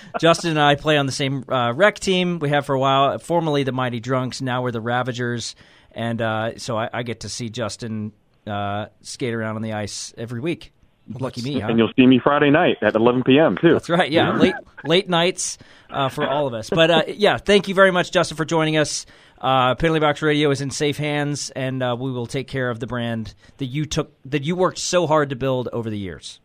[0.20, 2.38] Justin and I play on the same uh, rec team.
[2.38, 4.40] We have for a while, formerly the Mighty Drunks.
[4.40, 5.56] Now we're the Ravagers,
[5.92, 8.12] and uh, so I, I, get to see Justin
[8.46, 10.72] uh, skate around on the ice every week.
[11.08, 11.68] Lucky me, huh?
[11.68, 13.56] And you'll see me Friday night at 11 p.m.
[13.60, 13.72] too.
[13.72, 14.10] That's right.
[14.10, 15.56] Yeah, late late nights
[15.90, 16.68] uh, for all of us.
[16.70, 19.06] But uh, yeah, thank you very much, Justin, for joining us.
[19.40, 22.80] Uh, Penalty Box Radio is in safe hands, and uh, we will take care of
[22.80, 26.40] the brand that you took that you worked so hard to build over the years.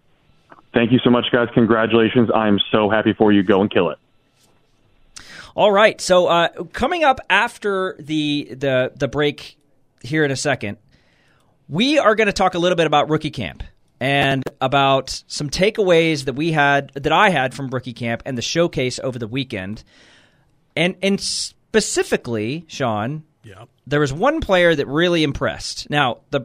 [0.73, 1.49] Thank you so much, guys.
[1.53, 2.29] Congratulations!
[2.33, 3.43] I'm so happy for you.
[3.43, 3.97] Go and kill it.
[5.55, 5.99] All right.
[5.99, 9.57] So uh, coming up after the the the break
[10.03, 10.77] here in a second,
[11.67, 13.63] we are going to talk a little bit about rookie camp
[14.03, 18.41] and about some takeaways that we had that I had from rookie camp and the
[18.41, 19.85] showcase over the weekend.
[20.75, 23.63] And and specifically, Shaun, yeah.
[23.87, 25.89] there was one player that really impressed.
[25.89, 26.41] Now, the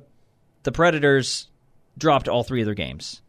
[0.62, 1.49] the Predators
[1.99, 3.23] dropped all three of their games.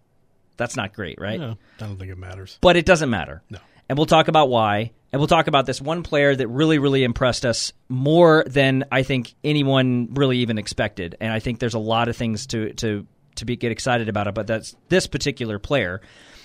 [0.58, 1.40] That's not great, right?
[1.40, 2.60] No, I don't think it matters.
[2.62, 3.42] But it doesn't matter.
[3.50, 3.58] No.
[3.88, 4.92] And we'll talk about why.
[5.12, 9.02] And we'll talk about this one player that really, really impressed us more than I
[9.02, 11.16] think anyone really even expected.
[11.20, 14.28] And I think there's a lot of things to to to be get excited about
[14.28, 16.02] it, but that's this particular player.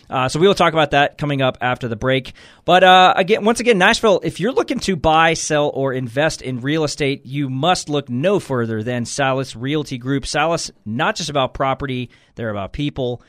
[0.08, 2.34] Uh, so we will talk about that coming up after the break.
[2.64, 6.60] But uh, again, once again, Nashville, if you're looking to buy, sell, or invest in
[6.60, 10.26] real estate, you must look no further than Salas Realty Group.
[10.26, 13.22] Salas, not just about property, they're about people.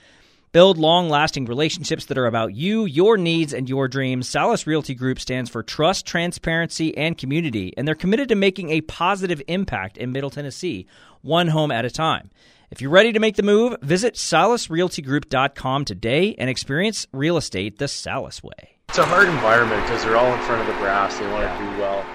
[0.52, 4.30] Build long lasting relationships that are about you, your needs, and your dreams.
[4.30, 8.80] Salas Realty Group stands for trust, transparency, and community, and they're committed to making a
[8.82, 10.88] positive impact in Middle Tennessee,
[11.22, 12.30] one home at a time.
[12.76, 17.88] If you're ready to make the move, visit salasrealtygroup.com today and experience real estate the
[17.88, 18.76] Salas way.
[18.90, 21.18] It's a hard environment because they're all in front of the brass.
[21.18, 21.58] They want yeah.
[21.58, 22.06] to do well.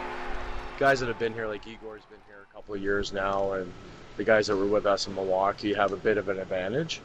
[0.79, 3.73] Guys that have been here, like Igor's been here a couple of years now, and
[4.19, 7.01] the guys that were with us in Milwaukee have a bit of an advantage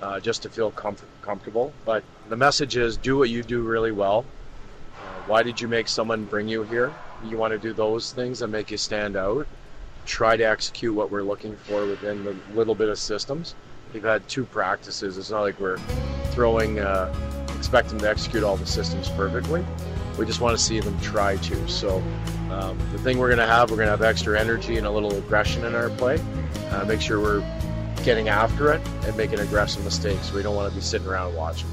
[0.00, 1.74] uh, just to feel comfort- comfortable.
[1.84, 4.24] But the message is do what you do really well.
[4.96, 6.90] Uh, why did you make someone bring you here?
[7.26, 9.46] You want to do those things that make you stand out
[10.04, 13.54] try to execute what we're looking for within the little bit of systems.
[13.92, 15.18] We've had two practices.
[15.18, 15.78] It's not like we're
[16.32, 17.14] throwing, uh,
[17.56, 19.64] expecting to execute all the systems perfectly.
[20.18, 21.68] We just want to see them try to.
[21.68, 21.98] So
[22.50, 24.90] um, the thing we're going to have, we're going to have extra energy and a
[24.90, 26.20] little aggression in our play.
[26.70, 27.44] Uh, make sure we're
[28.04, 30.32] getting after it and making aggressive mistakes.
[30.32, 31.68] We don't want to be sitting around watching.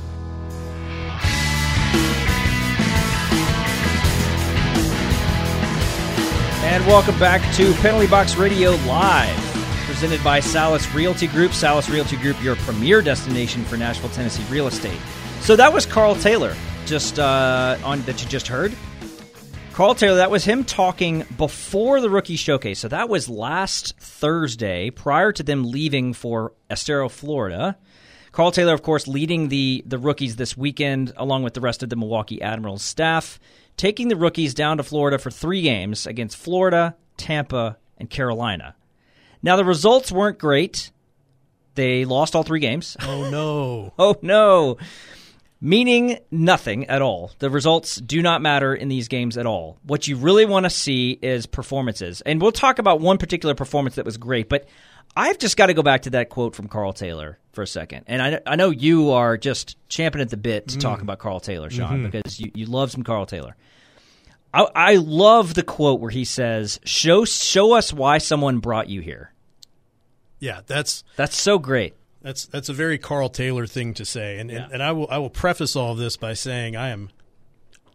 [6.71, 9.35] And welcome back to Penalty Box Radio Live,
[9.85, 11.51] presented by Salas Realty Group.
[11.51, 14.97] Salas Realty Group, your premier destination for Nashville, Tennessee real estate.
[15.41, 16.55] So that was Karl Taylor,
[16.85, 18.73] just uh, on that you just heard.
[19.73, 22.79] Karl Taylor, that was him talking before the rookie showcase.
[22.79, 27.77] So that was last Thursday, prior to them leaving for Estero, Florida.
[28.31, 31.89] Karl Taylor, of course, leading the the rookies this weekend, along with the rest of
[31.89, 33.41] the Milwaukee Admirals staff
[33.81, 38.75] taking the rookies down to Florida for three games against Florida, Tampa, and Carolina.
[39.41, 40.91] Now, the results weren't great.
[41.73, 42.95] They lost all three games.
[43.01, 43.91] Oh, no.
[43.99, 44.77] oh, no.
[45.59, 47.31] Meaning nothing at all.
[47.39, 49.79] The results do not matter in these games at all.
[49.81, 52.21] What you really want to see is performances.
[52.21, 54.67] And we'll talk about one particular performance that was great, but
[55.15, 58.05] I've just got to go back to that quote from Karl Taylor for a second.
[58.07, 60.81] And I, I know you are just champing at the bit to mm.
[60.81, 62.09] talk about Karl Taylor, Shaun, mm-hmm.
[62.09, 63.55] because you, you love some Karl Taylor.
[64.53, 69.01] I, I love the quote where he says, "Show show us why someone brought you
[69.01, 69.31] here."
[70.39, 71.95] Yeah, that's That's so great.
[72.21, 75.17] That's that's a very Karl Taylor thing to say, and and, and I will I
[75.17, 77.09] will preface all of this by saying I am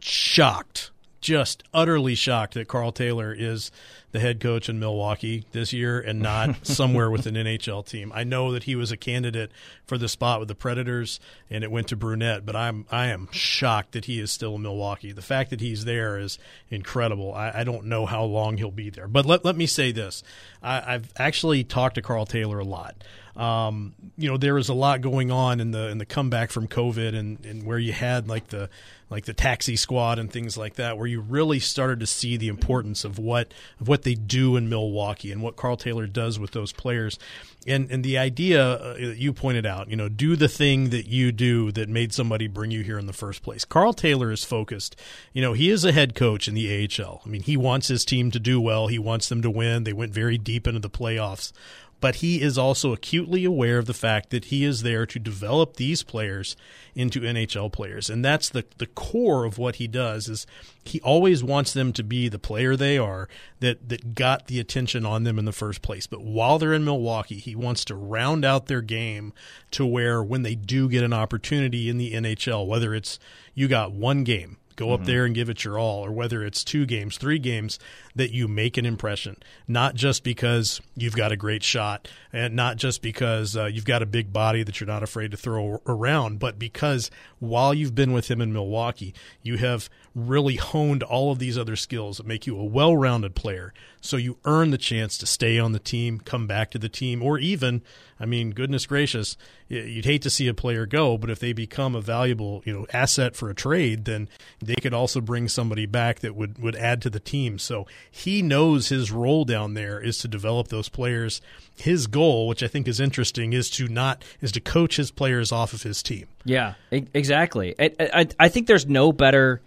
[0.01, 0.91] shocked,
[1.27, 3.73] just utterly shocked that Karl Taylor is
[4.13, 8.13] the head coach in Milwaukee this year and not somewhere with an NHL team.
[8.15, 9.51] I know that he was a candidate
[9.85, 11.19] for the spot with the Predators
[11.51, 14.63] and it went to Brunette, but I'm I am shocked that he is still in
[14.63, 15.11] Milwaukee.
[15.11, 16.39] The fact that he's there is
[16.71, 17.35] incredible.
[17.35, 19.09] I, I don't know how long he'll be there.
[19.09, 20.23] But let, let me say this.
[20.63, 23.03] I, I've actually talked to Karl Taylor a lot.
[23.35, 26.69] Um, you know, there was a lot going on in the in the comeback from
[26.69, 28.71] COVID and, and where you had like the
[29.09, 32.49] like the taxi squad and things like that, where you really started to see the
[32.49, 36.51] importance of what of what they do in Milwaukee and what Karl Taylor does with
[36.51, 37.19] those players.
[37.67, 41.07] And and the idea uh, that you pointed out, you know, do the thing that
[41.07, 43.65] you do that made somebody bring you here in the first place.
[43.65, 44.97] Karl Taylor is focused.
[45.33, 47.23] You know, he is a head coach in the AHL.
[47.25, 48.89] I mean, he wants his team to do well.
[48.89, 49.85] He wants them to win.
[49.85, 51.53] They went very deep into the playoffs
[52.01, 55.77] but he is also acutely aware of the fact that he is there to develop
[55.77, 56.57] these players
[56.95, 58.11] into NHL players.
[58.11, 60.47] And that's the, the core of what he does is
[60.85, 63.29] he always wants them to be the player they are
[63.61, 66.07] that, that got the attention on them in the first place.
[66.07, 69.33] But while they're in Milwaukee, he wants to round out their game
[69.73, 73.19] to where when they do get an opportunity in the NHL, whether it's
[73.55, 75.07] you got one game Go up mm-hmm.
[75.07, 77.79] there and give it your all, or whether it's two games, three games,
[78.15, 79.37] that you make an impression.
[79.67, 84.03] Not just because you've got a great shot, and not just because uh, you've got
[84.03, 88.13] a big body that you're not afraid to throw around, but because while you've been
[88.13, 92.47] with him in Milwaukee, you have really honed all of these other skills that make
[92.47, 93.75] you a well rounded player.
[94.01, 97.23] So you earn the chance to stay on the team, come back to the team,
[97.23, 97.83] or even
[98.19, 99.37] I mean, goodness gracious,
[99.69, 102.87] you'd hate to see a player go, but if they become a valuable, you know,
[102.91, 107.03] asset for a trade, then they could also bring somebody back that would would add
[107.03, 107.59] to the team.
[107.59, 111.43] So he knows his role down there is to develop those players.
[111.77, 115.53] His goal, which I think is interesting, is to not is to coach his players
[115.53, 116.27] off of his team.
[116.45, 117.75] Yeah, exactly.
[117.79, 119.61] I, I, I think there's no better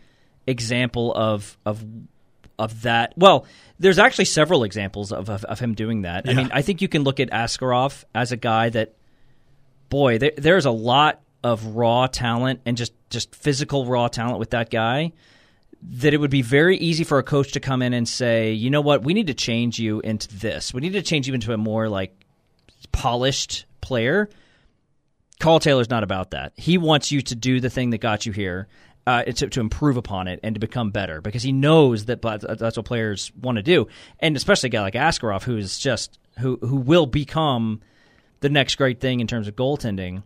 [0.50, 1.86] example of of
[2.60, 3.14] of that.
[3.16, 3.46] Well,
[3.80, 6.26] there's actually several examples of, of, of him doing that.
[6.26, 6.32] Yeah.
[6.32, 8.96] I mean, I think you can look at Askarov as a guy that,
[9.88, 14.50] boy, there, there's a lot of raw talent and just, just physical raw talent with
[14.50, 15.14] that guy
[15.82, 18.70] that it would be very easy for a coach to come in and say, you
[18.70, 20.74] know what, we need to change you into this.
[20.74, 22.14] We need to change you into a more like
[22.92, 24.30] polished player.
[25.40, 26.52] Karl Taylor's not about that.
[26.58, 28.68] He wants you to do the thing that got you here
[29.10, 32.78] uh, to, to improve upon it and to become better because he knows that that's
[32.78, 33.88] what players want to do,
[34.20, 37.82] and especially a guy like Askarov who is just who who will become
[38.42, 40.22] the next great thing in terms of goaltending.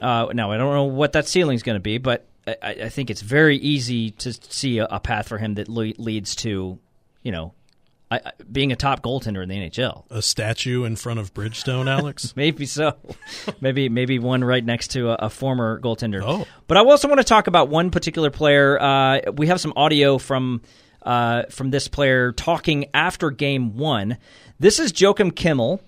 [0.00, 2.88] Uh, now I don't know what that ceiling is going to be, but I, I,
[2.90, 6.78] think it's very easy to see a, a path for him that le- leads to
[7.24, 7.54] you know
[8.10, 10.04] I, being a top goaltender in the NHL.
[10.10, 12.32] A statue in front of Bridgestone, Alex?
[12.36, 12.94] maybe so.
[13.60, 16.22] maybe maybe one right next to a, a, former goaltender.
[16.24, 16.46] Oh.
[16.66, 18.80] But I also want to talk about one particular player.
[18.80, 20.62] Uh, we have some audio from
[21.02, 24.16] uh, from this player talking after game one.
[24.58, 25.80] This is Joakim Kemell,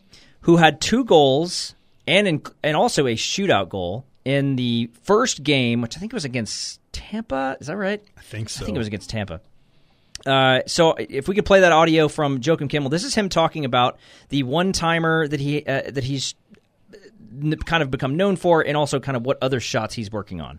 [0.42, 1.74] who had two goals
[2.06, 6.24] and in, and also a shootout goal in the first game, which I think was
[6.24, 7.56] against Tampa.
[7.60, 8.02] Is that right?
[8.16, 8.62] I think so.
[8.62, 9.40] I think it was against Tampa.
[10.26, 13.64] Uh, so if we could play that audio from Joakim Kemell, this is him talking
[13.64, 16.34] about the one timer that he uh, that he's
[17.64, 20.58] kind of become known for, and also kind of what other shots he's working on.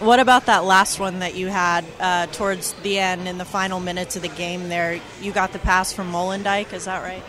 [0.00, 3.80] What about that last one that you had uh, towards the end in the final
[3.80, 4.68] minutes of the game?
[4.68, 6.72] There, you got the pass from Molendyk.
[6.72, 7.22] Is that right?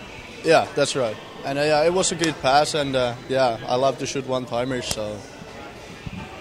[0.44, 1.16] Yeah, that's right.
[1.46, 4.28] And uh, yeah, it was a good pass, and uh, yeah, I love to shoot
[4.28, 5.18] one timers, so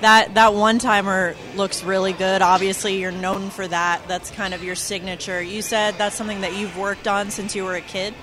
[0.01, 2.43] that that one timer looks really good.
[2.43, 4.07] Obviously, you're known for that.
[4.09, 5.43] That's kind of your signature.
[5.43, 8.15] You said that's something that you've worked on since you were a kid.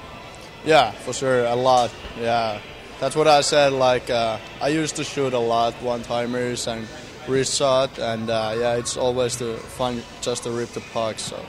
[0.66, 1.94] Yeah, for sure, a lot.
[2.20, 2.60] Yeah,
[3.00, 3.74] that's what I said.
[3.74, 6.88] Like uh, I used to shoot a lot one timers and
[7.28, 11.20] wrist shot, and uh, yeah, it's always the fun just to rip the puck.
[11.20, 11.44] So,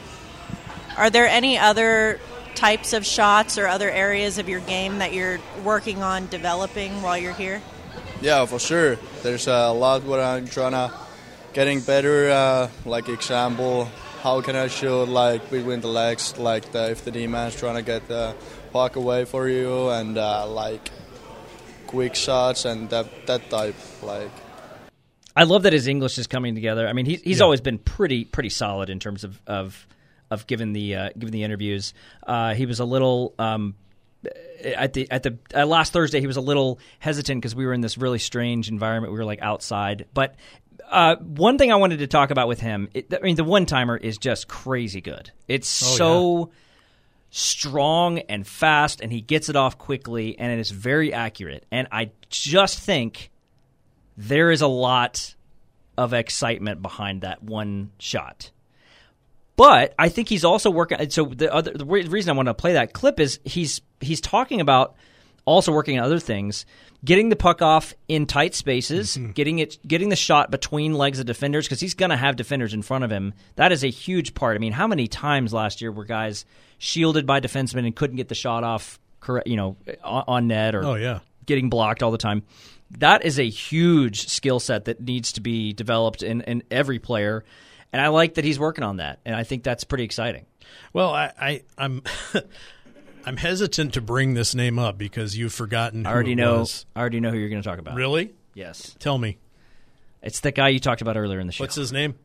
[0.97, 2.21] are there any other
[2.55, 7.17] types of shots or other areas of your game that you're working on developing while
[7.17, 7.63] you're here?
[8.21, 8.97] Yeah, for sure.
[9.23, 10.93] There's a lot what I'm trying to
[11.53, 12.31] getting better.
[12.31, 13.89] Uh, like example,
[14.23, 17.77] how can I shoot like between the legs, like the, if the D man's trying
[17.77, 18.35] to get the
[18.73, 20.91] puck away for you, and uh, like
[21.87, 24.31] quick shots and that that type like.
[25.35, 26.89] I love that his English is coming together.
[26.89, 27.45] I mean, he, he's yeah.
[27.45, 29.87] always been pretty pretty solid in terms of of,
[30.31, 31.95] of giving the uh, giving the interviews.
[32.27, 33.75] Uh, he was a little um,
[34.65, 37.81] at the at the last Thursday he was a little hesitant because we were in
[37.81, 39.13] this really strange environment.
[39.13, 40.35] We were like outside, but
[40.89, 43.67] Uh, one thing I wanted to talk about with him, it, I mean, the one
[43.67, 45.33] timer is just crazy good.
[45.49, 46.51] It's Oh, so
[47.31, 51.67] strong and fast, and he gets it off quickly, and it is very accurate.
[51.73, 53.31] And I just think
[54.17, 55.35] there is a lot
[55.99, 58.53] of excitement behind that one shot.
[59.57, 61.11] But I think he's also working.
[61.11, 64.61] So the other the reason I want to play that clip is he's he's talking
[64.61, 64.97] about
[65.47, 66.67] also working on other things,
[67.05, 69.31] getting the puck off in tight spaces, mm-hmm.
[69.31, 72.75] getting it getting the shot between legs of defenders because he's going to have defenders
[72.75, 73.33] in front of him.
[73.55, 74.57] That is a huge part.
[74.57, 76.45] I mean, how many times last year were guys
[76.79, 80.75] shielded by defensemen and couldn't get the shot off correct, you know, on, on net
[80.75, 81.21] or Oh yeah.
[81.47, 82.43] getting blocked all the time.
[82.99, 87.45] That is a huge skill set that needs to be developed in, in every player.
[87.97, 89.21] And I like that he's working on that.
[89.25, 90.45] And I think that's pretty exciting.
[90.93, 92.03] Well, I, I I'm
[93.25, 96.05] I'm hesitant to bring this name up because you've forgotten.
[96.05, 96.85] Who I already know was.
[96.95, 97.95] I already know who you're going to talk about.
[97.95, 98.35] Really?
[98.53, 98.95] Yes.
[98.99, 99.39] Tell me.
[100.23, 101.65] It's the guy you talked about earlier in the show.
[101.65, 102.17] What's his name?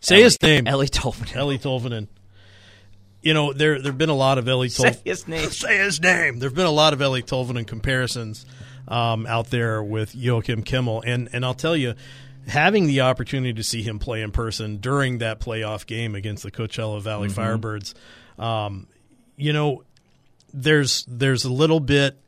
[0.00, 0.66] Say his name.
[0.66, 1.28] Ellie Tolman.
[1.28, 2.08] Eeli Tolvanen.
[3.22, 5.50] You know, there there've been a lot of Eeli Say his name.
[5.50, 6.40] Say his name.
[6.40, 8.44] There've been a lot of Eeli Tolvanen comparisons
[8.88, 11.94] um, out there with Joakim Kemell, and and I'll tell you,
[12.46, 16.50] having the opportunity to see him play in person during that playoff game against the
[16.50, 17.94] Coachella Valley Firebirds,
[18.38, 18.86] um,
[19.36, 19.82] you know,
[20.52, 22.18] there's there's a little bit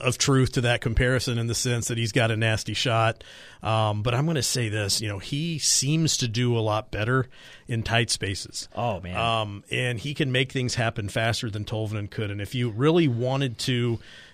[0.00, 3.22] of truth to that comparison in the sense that he's got a nasty shot.
[3.62, 6.90] Um, but I'm going to say this, you know, he seems to do a lot
[6.90, 7.28] better
[7.68, 8.68] in tight spaces.
[8.74, 9.16] Oh, man.
[9.16, 12.30] Um, and he can make things happen faster than Tolvanen could.
[12.30, 13.72] And if you really wanted to,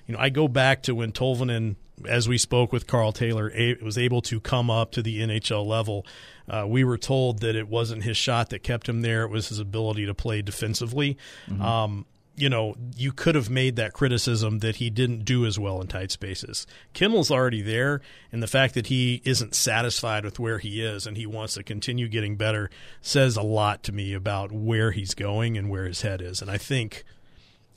[0.06, 1.74] you know, I go back to when Tolvanen,
[2.08, 5.66] as we spoke with Karl Taylor, a- was able to come up to the NHL
[5.66, 6.06] level.
[6.48, 9.48] Uh, we were told that it wasn't his shot that kept him there; it was
[9.48, 11.16] his ability to play defensively.
[11.60, 12.06] Um,
[12.38, 15.86] you know, you could have made that criticism that he didn't do as well in
[15.86, 16.66] tight spaces.
[16.92, 21.16] Kemell's already there, and the fact that he isn't satisfied with where he is and
[21.16, 22.68] he wants to continue getting better
[23.00, 26.42] says a lot to me about where he's going and where his head is.
[26.42, 27.04] And I think,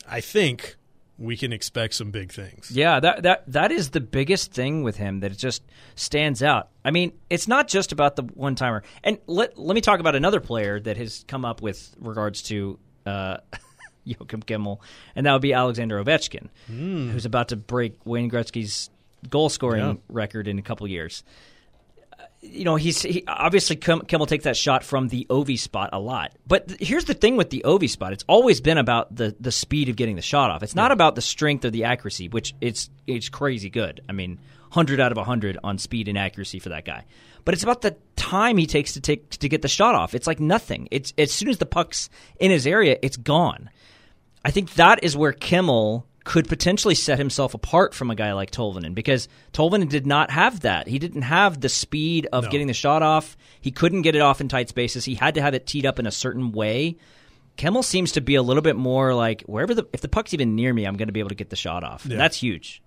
[0.09, 0.75] I think
[1.19, 2.71] we can expect some big things.
[2.71, 5.61] Yeah, that that that is the biggest thing with him that it just
[5.95, 6.69] stands out.
[6.85, 8.83] I mean, it's not just about the one timer.
[9.03, 12.79] And let let me talk about another player that has come up with regards to
[13.05, 13.37] uh,
[14.07, 14.79] Joakim Kemell,
[15.15, 18.89] and that would be Alexander Ovechkin, who's about to break Wayne Gretzky's
[19.29, 19.93] goal scoring Yeah.
[20.07, 21.23] record in a couple years.
[22.41, 25.99] You know, he's he, obviously Kim, Kemell takes that shot from the Ovi spot a
[25.99, 26.31] lot.
[26.47, 29.51] But th- here's the thing with the Ovi spot: it's always been about the the
[29.51, 30.63] speed of getting the shot off.
[30.63, 34.01] It's not about the strength or the accuracy, which it's it's crazy good.
[34.07, 34.39] I mean,
[34.71, 37.05] hundred out of hundred on speed and accuracy for that guy.
[37.43, 40.13] But it's about the time he takes to take to get the shot off.
[40.13, 40.87] It's like nothing.
[40.91, 42.09] It's as soon as the puck's
[42.39, 43.69] in his area, it's gone.
[44.45, 48.51] I think that is where Kemell could potentially set himself apart from a guy like
[48.51, 50.87] Tolvanen because Tolvanen did not have that.
[50.87, 52.49] He didn't have the speed of No.
[52.51, 53.37] getting the shot off.
[53.61, 55.05] He couldn't get it off in tight spaces.
[55.05, 56.97] He had to have it teed up in a certain way.
[57.57, 60.55] Kemell seems to be a little bit more like wherever the if the puck's even
[60.55, 62.05] near me, I'm going to be able to get the shot off.
[62.05, 62.17] Yeah.
[62.17, 62.81] that's huge.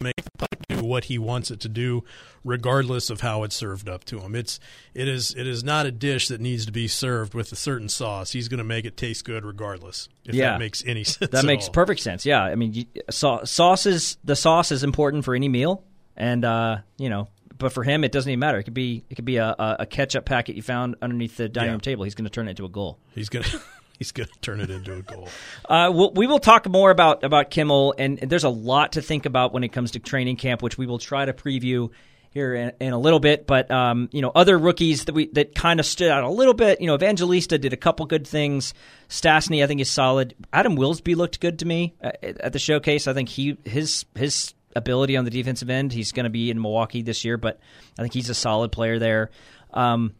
[0.00, 2.04] Make the puck do what he wants it to do,
[2.44, 4.34] regardless of how it's served up to him.
[4.34, 4.60] It's
[4.94, 7.88] it is it is not a dish that needs to be served with a certain
[7.88, 8.32] sauce.
[8.32, 10.08] He's going to make it taste good regardless.
[10.24, 10.52] If Yeah.
[10.52, 11.30] that makes any sense.
[11.32, 11.72] That at makes all.
[11.72, 12.24] perfect sense.
[12.24, 14.18] Yeah, I mean, you, sau- sauces.
[14.24, 15.82] The sauce is important for any meal,
[16.16, 17.28] and uh, you know,
[17.58, 18.58] but for him, it doesn't even matter.
[18.58, 21.68] It could be it could be a, a ketchup packet you found underneath the dining
[21.68, 21.72] Yeah.
[21.72, 22.04] room table.
[22.04, 22.98] He's going to turn it into a goal.
[23.16, 23.46] He's gonna
[23.98, 25.28] he's gonna turn it into a goal.
[25.68, 29.26] Uh, we'll, we will talk more about about Kemell, and there's a lot to think
[29.26, 31.90] about when it comes to training camp, which we will try to preview
[32.30, 33.46] here in, in a little bit.
[33.46, 36.54] But um, you know, other rookies that we that kind of stood out a little
[36.54, 36.80] bit.
[36.80, 38.74] You know, Evangelista did a couple good things.
[39.08, 40.34] Stastny, I think, is solid.
[40.52, 43.06] Adam Wilsby looked good to me uh, at the showcase.
[43.06, 45.92] I think he his his ability on the defensive end.
[45.92, 47.60] He's going to be in Milwaukee this year, but
[47.98, 49.30] I think he's a solid player there.
[49.72, 50.14] Um,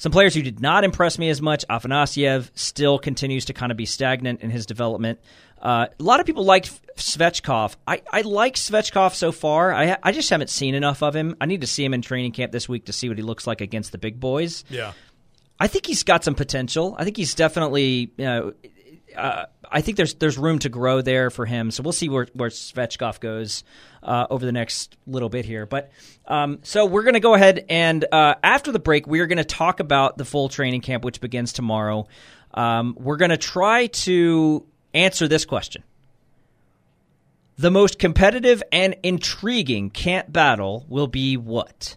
[0.00, 1.62] some players who did not impress me as much.
[1.68, 5.20] Afanasyev still continues to kind of be stagnant in his development.
[5.60, 7.76] Uh, a lot of people liked Svechkov.
[7.86, 9.74] I, I like Svechkov so far.
[9.74, 11.36] I, I just haven't seen enough of him.
[11.38, 13.46] I need to see him in training camp this week to see what he looks
[13.46, 14.64] like against the big boys.
[14.70, 14.92] Yeah.
[15.58, 16.96] I think he's got some potential.
[16.98, 18.54] I think he's definitely, you know,
[19.16, 21.70] uh, I think there's there's room to grow there for him.
[21.70, 23.64] So we'll see where where Svechkov goes
[24.02, 25.66] uh, over the next little bit here.
[25.66, 25.90] But
[26.26, 29.38] um, so we're going to go ahead and uh, after the break, we are going
[29.38, 32.06] to talk about the full training camp, which begins tomorrow.
[32.52, 35.84] Um, we're going to try to answer this question.
[37.56, 41.96] The most competitive and intriguing camp battle will be what?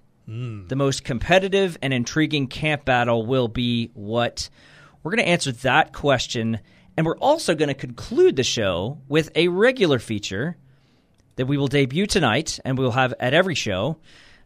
[0.68, 4.50] The most competitive and intriguing camp battle will be what?
[5.02, 6.60] We're going to answer that question,
[6.98, 10.58] and we're also going to conclude the show with a regular feature
[11.36, 13.98] that we will debut tonight, and we'll have at every show.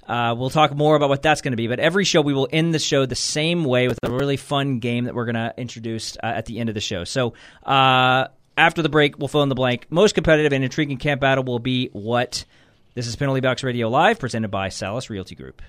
[0.07, 1.67] Uh, we'll talk more about what that's going to be.
[1.67, 4.79] But every show, we will end the show the same way with a really fun
[4.79, 7.03] game that we're going to introduce uh, at the end of the show.
[7.03, 7.33] So
[7.63, 9.87] uh, after the break, we'll fill in the blank.
[9.89, 12.45] Most competitive and intriguing camp battle will be what?
[12.93, 15.61] This is Penalty Box Radio Live, presented by Salis Realty Group.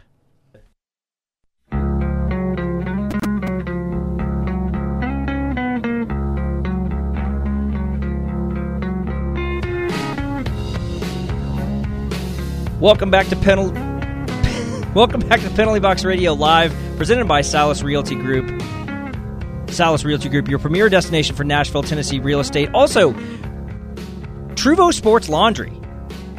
[12.80, 13.76] Welcome back to Penalty.
[14.94, 18.46] Welcome back to Penalty Box Radio Live, presented by Salis Realty Group.
[19.68, 22.70] Salis Realty Group, your premier destination for Nashville, Tennessee real estate.
[22.72, 23.14] Also,
[24.54, 25.72] Truvo Sports Laundry,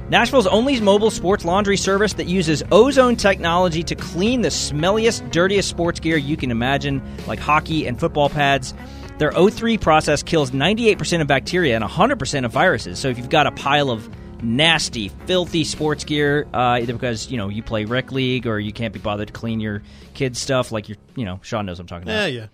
[0.08, 5.68] Nashville's only mobile sports laundry service that uses ozone technology to clean the smelliest, dirtiest
[5.68, 8.74] sports gear you can imagine, like hockey and football pads.
[9.18, 12.98] Their O3 process kills 98% of bacteria and 100% of viruses.
[12.98, 14.10] So if you've got a pile of
[14.42, 18.72] nasty, filthy sports gear, uh, either because you know you play rec league or you
[18.74, 19.82] can't be bothered to clean your
[20.14, 22.34] kids' stuff, like your, you know, Shaun knows what I'm talking Yeah, about.
[22.34, 22.48] yeah.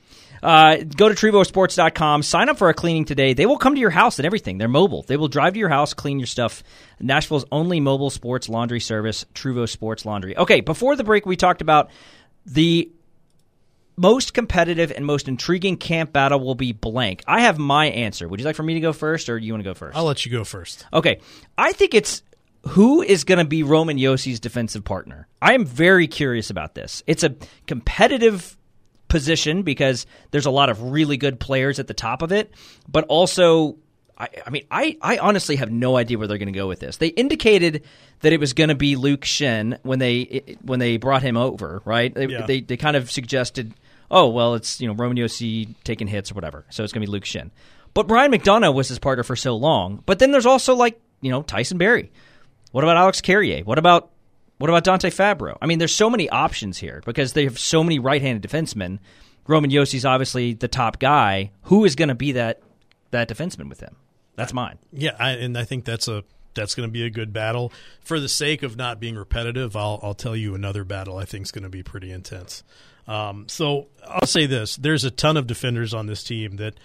[0.44, 3.34] Uh, go to TruvoSports.com, sign up for a cleaning today.
[3.34, 4.60] They will come to your house and everything.
[4.60, 5.02] They're mobile.
[5.02, 6.62] They will drive to your house, clean your stuff.
[7.00, 10.38] Nashville's only mobile sports laundry service, Truvo Sports Laundry.
[10.38, 11.90] Okay, before the break, we talked about
[12.46, 12.92] the
[13.98, 17.24] most competitive and most intriguing camp battle will be blank.
[17.28, 18.28] I have my answer.
[18.28, 19.96] Would you like for me to go first, or do you want to go first?
[19.98, 20.86] I'll let you go first.
[20.94, 21.20] Okay.
[21.58, 22.22] I think it's
[22.70, 25.28] who is going to be Roman Josi's defensive partner.
[25.42, 27.04] I am very curious about this.
[27.08, 27.36] It's a
[27.68, 28.58] competitive
[29.08, 32.52] position because there's a lot of really good players at the top of it,
[32.88, 33.78] but also.
[34.18, 36.80] I, I mean, I, I honestly have no idea where they're going to go with
[36.80, 36.96] this.
[36.96, 37.84] They indicated
[38.22, 41.82] that it was going to be Luke Schenn when they when they brought him over,
[41.84, 42.14] right?
[42.16, 42.46] They, Yeah.
[42.46, 43.74] they they kind of suggested,
[44.10, 47.08] oh well, it's you know Roman Josi taking hits or whatever, so it's going to
[47.08, 47.52] be Luke Schenn.
[47.94, 50.04] But Ryan McDonagh was his partner for so long.
[50.06, 52.12] But then there's also like you know Tyson Barrie.
[52.72, 53.64] What about Alex Carrier?
[53.64, 54.12] What about
[54.58, 55.58] what about Dante Fabbro?
[55.62, 59.00] I mean, there's so many options here because they have so many right-handed defensemen.
[59.48, 61.52] Roman Josi's obviously the top guy.
[61.64, 62.62] Who is going to be that
[63.12, 63.96] that defenseman with him?
[64.36, 64.78] That's mine.
[64.92, 67.72] Yeah, I, and I think that's a that's going to be a good battle.
[68.02, 71.46] For the sake of not being repetitive, I'll I'll tell you another battle I think
[71.46, 72.64] is going to be pretty intense.
[73.08, 76.76] Um, so I'll say this: there's a ton of defenders on this team that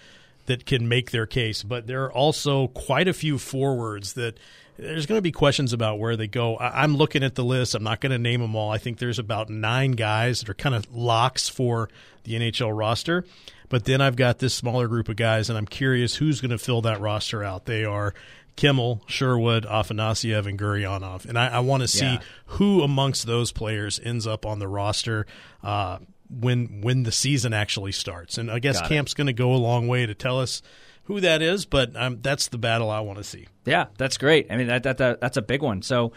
[0.47, 4.37] that can make their case, but there are also quite a few forwards that
[4.77, 6.55] there's going to be questions about where they go.
[6.57, 7.75] I, I'm looking at the list.
[7.75, 8.71] I'm not going to name them all.
[8.71, 11.89] I think there's about nine guys that are kind of locks for
[12.23, 13.23] the NHL roster.
[13.69, 16.57] But then I've got this smaller group of guys, and I'm curious who's going to
[16.57, 17.65] fill that roster out.
[17.65, 18.13] They are
[18.57, 21.25] Kemell, Sherwood, Afanasyev, and Gurianov.
[21.25, 22.19] And I, I want to see Yeah.
[22.47, 25.25] who amongst those players ends up on the roster
[25.63, 25.99] uh,
[26.39, 28.37] when when the season actually starts.
[28.37, 30.61] And I guess Got camp's going to go a long way to tell us
[31.03, 33.47] who that is, but um, that's the battle I want to see.
[33.65, 34.47] Yeah, that's great.
[34.51, 35.81] I mean, that, that, that that's a big one.
[35.81, 36.13] So,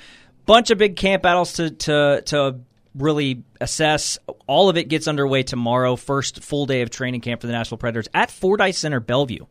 [0.46, 2.60] bunch of big camp battles to to to
[2.94, 4.18] really assess.
[4.46, 5.96] All of it gets underway tomorrow.
[5.96, 9.46] First full day of training camp for the Nashville Predators at Ford Ice Center, Bellevue.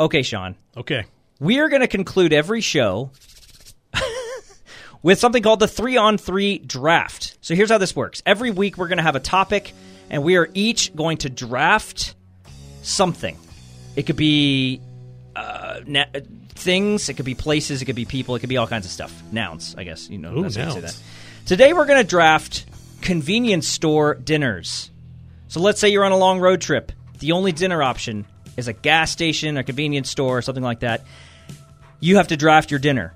[0.00, 1.04] Okay, Shaun, Okay.
[1.38, 3.10] we are going to conclude every show
[5.02, 7.36] with something called the three on three draft.
[7.40, 9.72] So here's how this works every week, we're going to have a topic,
[10.10, 12.14] and we are each going to draft
[12.82, 13.36] something.
[13.96, 14.80] It could be
[15.36, 16.04] uh, na-
[16.54, 18.92] things, it could be places, it could be people, it could be all kinds of
[18.92, 19.22] stuff.
[19.32, 20.08] Nouns, I guess.
[20.08, 20.98] You know, Ooh, that's how you say nouns.
[20.98, 21.46] that.
[21.46, 22.66] Today, we're going to draft
[23.00, 24.90] convenience store dinners.
[25.48, 26.92] So let's say you're on a long road trip.
[27.18, 28.24] The only dinner option
[28.56, 31.04] is a gas station, a convenience store, or something like that.
[32.00, 33.14] You have to draft your dinner.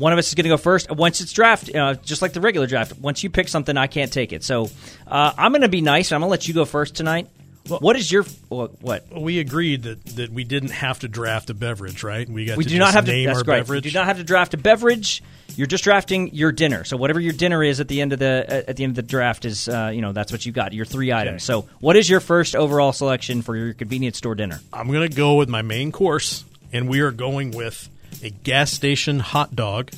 [0.00, 0.90] One of us is going to go first.
[0.90, 4.10] Once it's draft, uh, just like the regular draft, once you pick something, I can't
[4.10, 4.42] take it.
[4.42, 4.70] So
[5.06, 6.10] uh, I'm going to be nice.
[6.10, 7.28] I'm going to let you go first tonight.
[7.68, 9.04] what is your what?
[9.14, 12.26] We agreed that, that we didn't have to draft a beverage, right?
[12.26, 13.10] We got We to do not have to.
[13.12, 13.58] name That's our right.
[13.60, 13.84] beverage.
[13.84, 15.22] You do not have to draft a beverage.
[15.56, 16.84] You're just drafting your dinner.
[16.84, 19.02] So whatever your dinner is at the end of the at the end of the
[19.02, 20.72] draft is, uh, you know, that's what you got.
[20.72, 21.42] Your three items.
[21.42, 24.60] So what is your first overall selection for your convenience store dinner?
[24.72, 27.88] I'm going to go with my main course, and we are going with
[28.22, 29.90] a gas station hot dog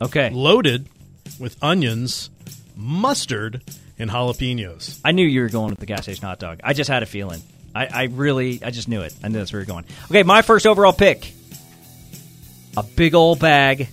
[0.00, 0.30] Okay.
[0.30, 0.86] loaded
[1.38, 2.30] with onions,
[2.76, 3.62] mustard,
[3.98, 5.00] and jalapenos.
[5.04, 6.60] I knew you were going with the gas station hot dog.
[6.64, 7.40] I just had a feeling.
[7.74, 9.14] I, I really, I just knew it.
[9.22, 9.84] I knew that's where you're going.
[10.10, 11.32] Okay, my first overall pick:
[12.76, 13.88] a big old bag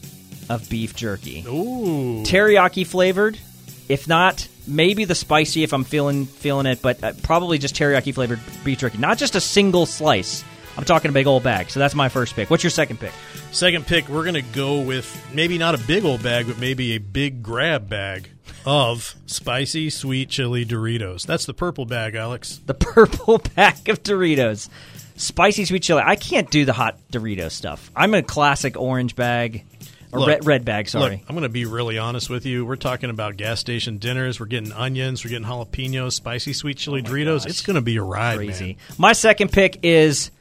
[0.50, 2.24] of beef jerky, Ooh.
[2.24, 3.40] teriyaki flavored.
[3.88, 8.14] If not, maybe the spicy if I'm feeling feeling it, but uh, probably just teriyaki
[8.14, 8.98] flavored beef jerky.
[8.98, 10.44] Not just a single slice.
[10.80, 11.70] I'm talking a big old bag.
[11.70, 12.50] So that's my first pick.
[12.50, 13.12] What's your second pick?
[13.52, 16.94] Second pick, we're going to go with maybe not a big old bag, but maybe
[16.94, 18.30] a big grab bag
[18.66, 21.26] of spicy sweet chili Doritos.
[21.26, 22.62] That's the purple bag, Alex.
[22.66, 24.70] The purple pack of Doritos.
[25.18, 26.02] Spicy sweet chili.
[26.06, 27.92] I can't do the hot Dorito stuff.
[27.94, 29.66] I'm a classic orange bag.
[30.14, 30.88] or Look, red, red bag.
[30.88, 31.18] Sorry.
[31.18, 32.66] Look, I'm going to be really honest with you.
[32.66, 34.40] We're talking about gas station dinners.
[34.40, 35.26] We're getting onions.
[35.26, 37.46] We're getting jalapenos, spicy sweet chili oh Doritos.
[37.48, 38.66] It's going to be a ride, Crazy.
[38.66, 38.76] man.
[38.98, 40.32] My second pick is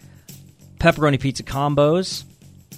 [0.79, 2.25] pepperoni pizza combos.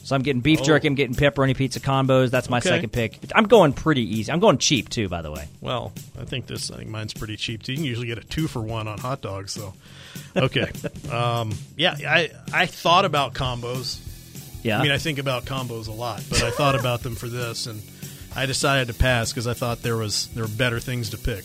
[0.02, 0.64] So I'm getting beef Oh.
[0.64, 0.88] jerky.
[0.88, 2.30] I'm getting pepperoni pizza combos.
[2.30, 2.68] That's my Okay.
[2.70, 3.18] second pick.
[3.34, 4.32] I'm going pretty easy.
[4.32, 5.46] I'm going cheap too, by the way.
[5.60, 6.70] Well, I think this.
[6.70, 7.72] I think mine's pretty cheap too.
[7.72, 9.52] You can usually get a two for one on hot dogs.
[9.52, 9.74] So,
[10.36, 10.70] okay,
[11.12, 11.96] um, yeah.
[12.08, 13.98] I I thought about combos.
[14.62, 14.78] Yeah.
[14.78, 17.66] I mean, I think about combos a lot, but I thought about them for this,
[17.66, 17.80] and
[18.34, 21.44] I decided to pass because I thought there was there were better things to pick.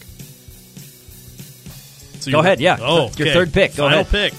[2.20, 2.78] So Go ahead, yeah.
[2.82, 3.76] Oh, Your third pick.
[3.76, 4.32] Go Final ahead.
[4.32, 4.34] pick.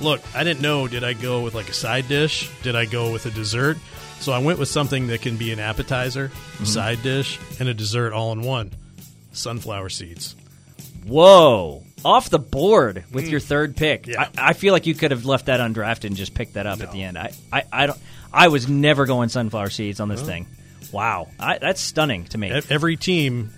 [0.00, 0.88] Look, I didn't know.
[0.88, 2.50] Did I go with like a side dish?
[2.62, 3.76] Did I go with a dessert?
[4.20, 6.64] So I went with something that can be an appetizer, Mm-hmm.
[6.64, 8.70] side dish, and a dessert all in one.
[9.32, 10.36] Sunflower seeds.
[11.06, 11.82] Whoa.
[12.04, 14.06] Off the board with your third pick.
[14.06, 14.28] Yeah.
[14.38, 16.80] I, I feel like you could have left that undrafted and just picked that up
[16.80, 17.18] at the end.
[17.18, 17.98] I, I, I don't.
[18.32, 20.46] I was never going sunflower seeds on this thing.
[20.92, 22.50] Wow, I, that's stunning to me.
[22.70, 23.50] Every team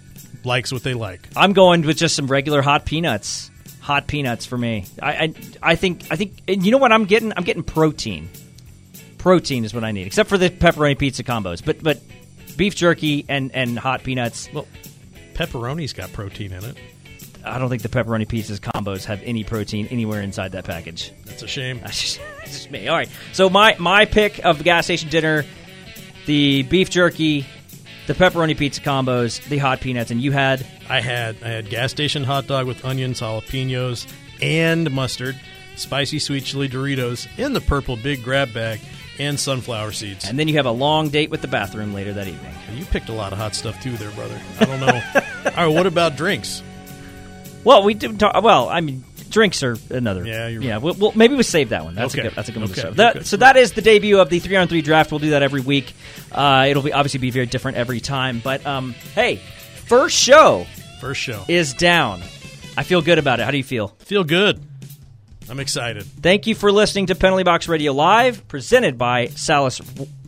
[0.45, 1.29] likes what they like.
[1.37, 3.51] I'm going with just some regular hot peanuts.
[3.83, 4.87] Hot peanuts for me.
[5.03, 6.05] I, I, I think.
[6.11, 6.41] I think.
[6.49, 7.33] And you know what I'm getting?
[7.37, 8.29] I'm getting protein.
[9.19, 11.65] Protein is what I need, except for the pepperoni pizza combos.
[11.65, 12.01] But but
[12.57, 14.49] beef jerky and and hot peanuts.
[14.53, 14.67] Well,
[15.35, 16.77] pepperoni's got protein in it.
[17.45, 21.13] I don't think the pepperoni pizzas combos have any protein anywhere inside that package.
[21.25, 21.81] That's a shame.
[21.81, 22.89] That's just, that's just me.
[22.89, 23.09] All right.
[23.33, 25.45] So my my pick of the gas station dinner,
[26.27, 27.47] the beef jerky,
[28.07, 31.91] the pepperoni pizza combos, the hot peanuts, and you had I had I had gas
[31.91, 35.39] station hot dog with onions, jalapenos, and mustard,
[35.77, 38.81] spicy sweet chili Doritos in the purple big grab bag,
[39.19, 40.25] and sunflower seeds.
[40.29, 42.53] and then you have a long date with the bathroom later that evening.
[42.75, 44.41] you picked a lot of hot stuff too, there, brother.
[44.61, 45.03] I don't know.
[45.57, 46.63] All right, what about drinks?
[47.65, 48.43] Well, we did talk.
[48.43, 50.25] Well, I mean, drinks are another.
[50.25, 50.75] Yeah, you're yeah.
[50.75, 50.83] right.
[50.83, 51.95] We'll, we'll, maybe we'll save that one.
[51.97, 52.21] That's Okay.
[52.21, 52.37] a good.
[52.37, 52.69] That's a good one.
[52.69, 52.97] to start.
[52.97, 53.25] That, Okay.
[53.25, 55.11] So that is the debut of the three on three draft.
[55.11, 55.93] We'll do that every week.
[56.31, 58.41] Uh, it'll be obviously be very different every time.
[58.45, 59.37] But um, hey,
[59.87, 60.67] first show
[61.01, 61.45] First show.
[61.49, 62.23] is down.
[62.77, 63.45] I feel good about it.
[63.45, 63.89] How do you feel?
[63.99, 64.63] Feel good.
[65.51, 66.05] I'm excited.
[66.05, 69.81] Thank you for listening to Penalty Box Radio Live, presented by Salis,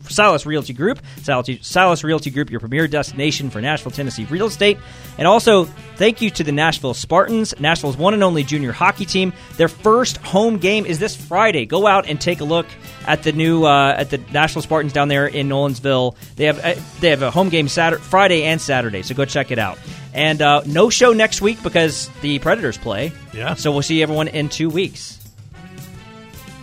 [0.09, 0.99] Salis Realty Group.
[1.21, 4.77] Salis Realty Group, your premier destination for Nashville, Tennessee real estate.
[5.17, 9.33] And also, thank you to the Nashville Spartans, Nashville's one and only junior hockey team.
[9.57, 11.65] Their first home game is this Friday.
[11.65, 12.65] Go out and take a look
[13.07, 16.15] at the new uh, at the Nashville Spartans down there in Nolensville.
[16.35, 19.51] They have uh, they have a home game Saturday, Friday and Saturday, so go check
[19.51, 19.77] it out.
[20.13, 23.11] And uh, no show next week because the Predators play.
[23.33, 23.55] Yeah.
[23.55, 25.19] So we'll see everyone in two weeks.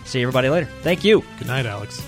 [0.05, 0.67] See everybody later.
[0.81, 1.23] Thank you.
[1.39, 2.03] Good night, Alex.